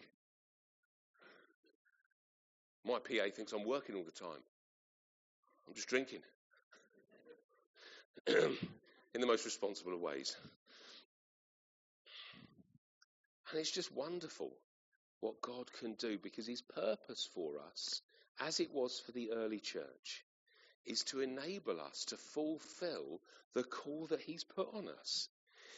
My 2.86 2.98
PA 3.00 3.30
thinks 3.36 3.54
I'm 3.54 3.66
working 3.66 3.96
all 3.96 4.04
the 4.04 4.12
time. 4.12 4.44
I'm 5.68 5.76
just 5.76 5.88
drinking. 5.88 6.22
In 8.28 9.22
the 9.22 9.28
most 9.28 9.46
responsible 9.46 9.94
of 9.94 10.02
ways. 10.02 10.36
And 13.52 13.60
it's 13.60 13.72
just 13.72 13.94
wonderful 13.94 14.52
what 15.22 15.42
God 15.42 15.72
can 15.74 15.94
do 15.96 16.18
because 16.18 16.48
his 16.48 16.62
purpose 16.62 17.28
for 17.34 17.60
us 17.72 18.02
as 18.40 18.60
it 18.60 18.72
was 18.72 19.00
for 19.00 19.12
the 19.12 19.32
early 19.32 19.60
church, 19.60 20.24
is 20.86 21.04
to 21.04 21.22
enable 21.22 21.80
us 21.80 22.06
to 22.06 22.18
fulfill 22.18 23.20
the 23.54 23.64
call 23.64 24.08
that 24.08 24.22
He's 24.22 24.44
put 24.44 24.70
on 24.74 24.88
us. 24.88 25.28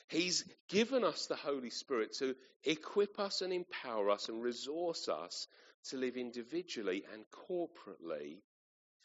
He's 0.07 0.43
given 0.69 1.03
us 1.03 1.25
the 1.25 1.35
Holy 1.35 1.69
Spirit 1.69 2.13
to 2.17 2.35
equip 2.63 3.19
us 3.19 3.41
and 3.41 3.51
empower 3.51 4.09
us 4.09 4.29
and 4.29 4.41
resource 4.41 5.07
us 5.09 5.47
to 5.89 5.97
live 5.97 6.17
individually 6.17 7.03
and 7.13 7.23
corporately 7.49 8.41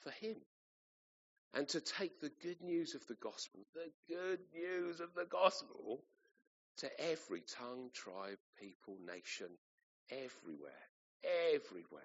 for 0.01 0.11
Him. 0.11 0.37
And 1.55 1.67
to 1.69 1.81
take 1.81 2.21
the 2.21 2.33
good 2.43 2.61
news 2.61 2.95
of 2.95 3.07
the 3.07 3.15
gospel, 3.15 3.61
the 3.75 3.91
good 4.15 4.41
news 4.53 5.01
of 5.01 5.15
the 5.15 5.25
gospel, 5.25 6.03
to 6.79 7.11
every 7.11 7.43
tongue, 7.59 7.91
tribe, 7.95 8.39
people, 8.59 8.97
nation, 9.07 9.49
everywhere, 10.11 10.73
everywhere. 11.55 12.03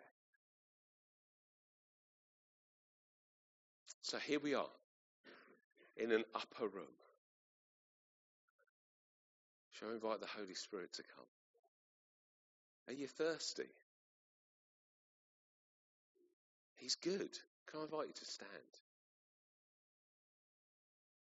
So 4.01 4.17
here 4.17 4.39
we 4.39 4.55
are 4.55 4.65
in 5.97 6.11
an 6.11 6.23
upper 6.33 6.67
room. 6.67 6.95
Shall 9.71 9.89
I 9.89 9.93
invite 9.93 10.19
the 10.19 10.27
Holy 10.27 10.53
Spirit 10.53 10.93
to 10.93 11.03
come? 11.15 11.25
Are 12.87 12.93
you 12.93 13.07
thirsty? 13.07 13.69
He's 16.75 16.95
good. 16.95 17.29
Can 17.67 17.81
I 17.81 17.83
invite 17.83 18.07
you 18.07 18.13
to 18.13 18.25
stand? 18.25 18.49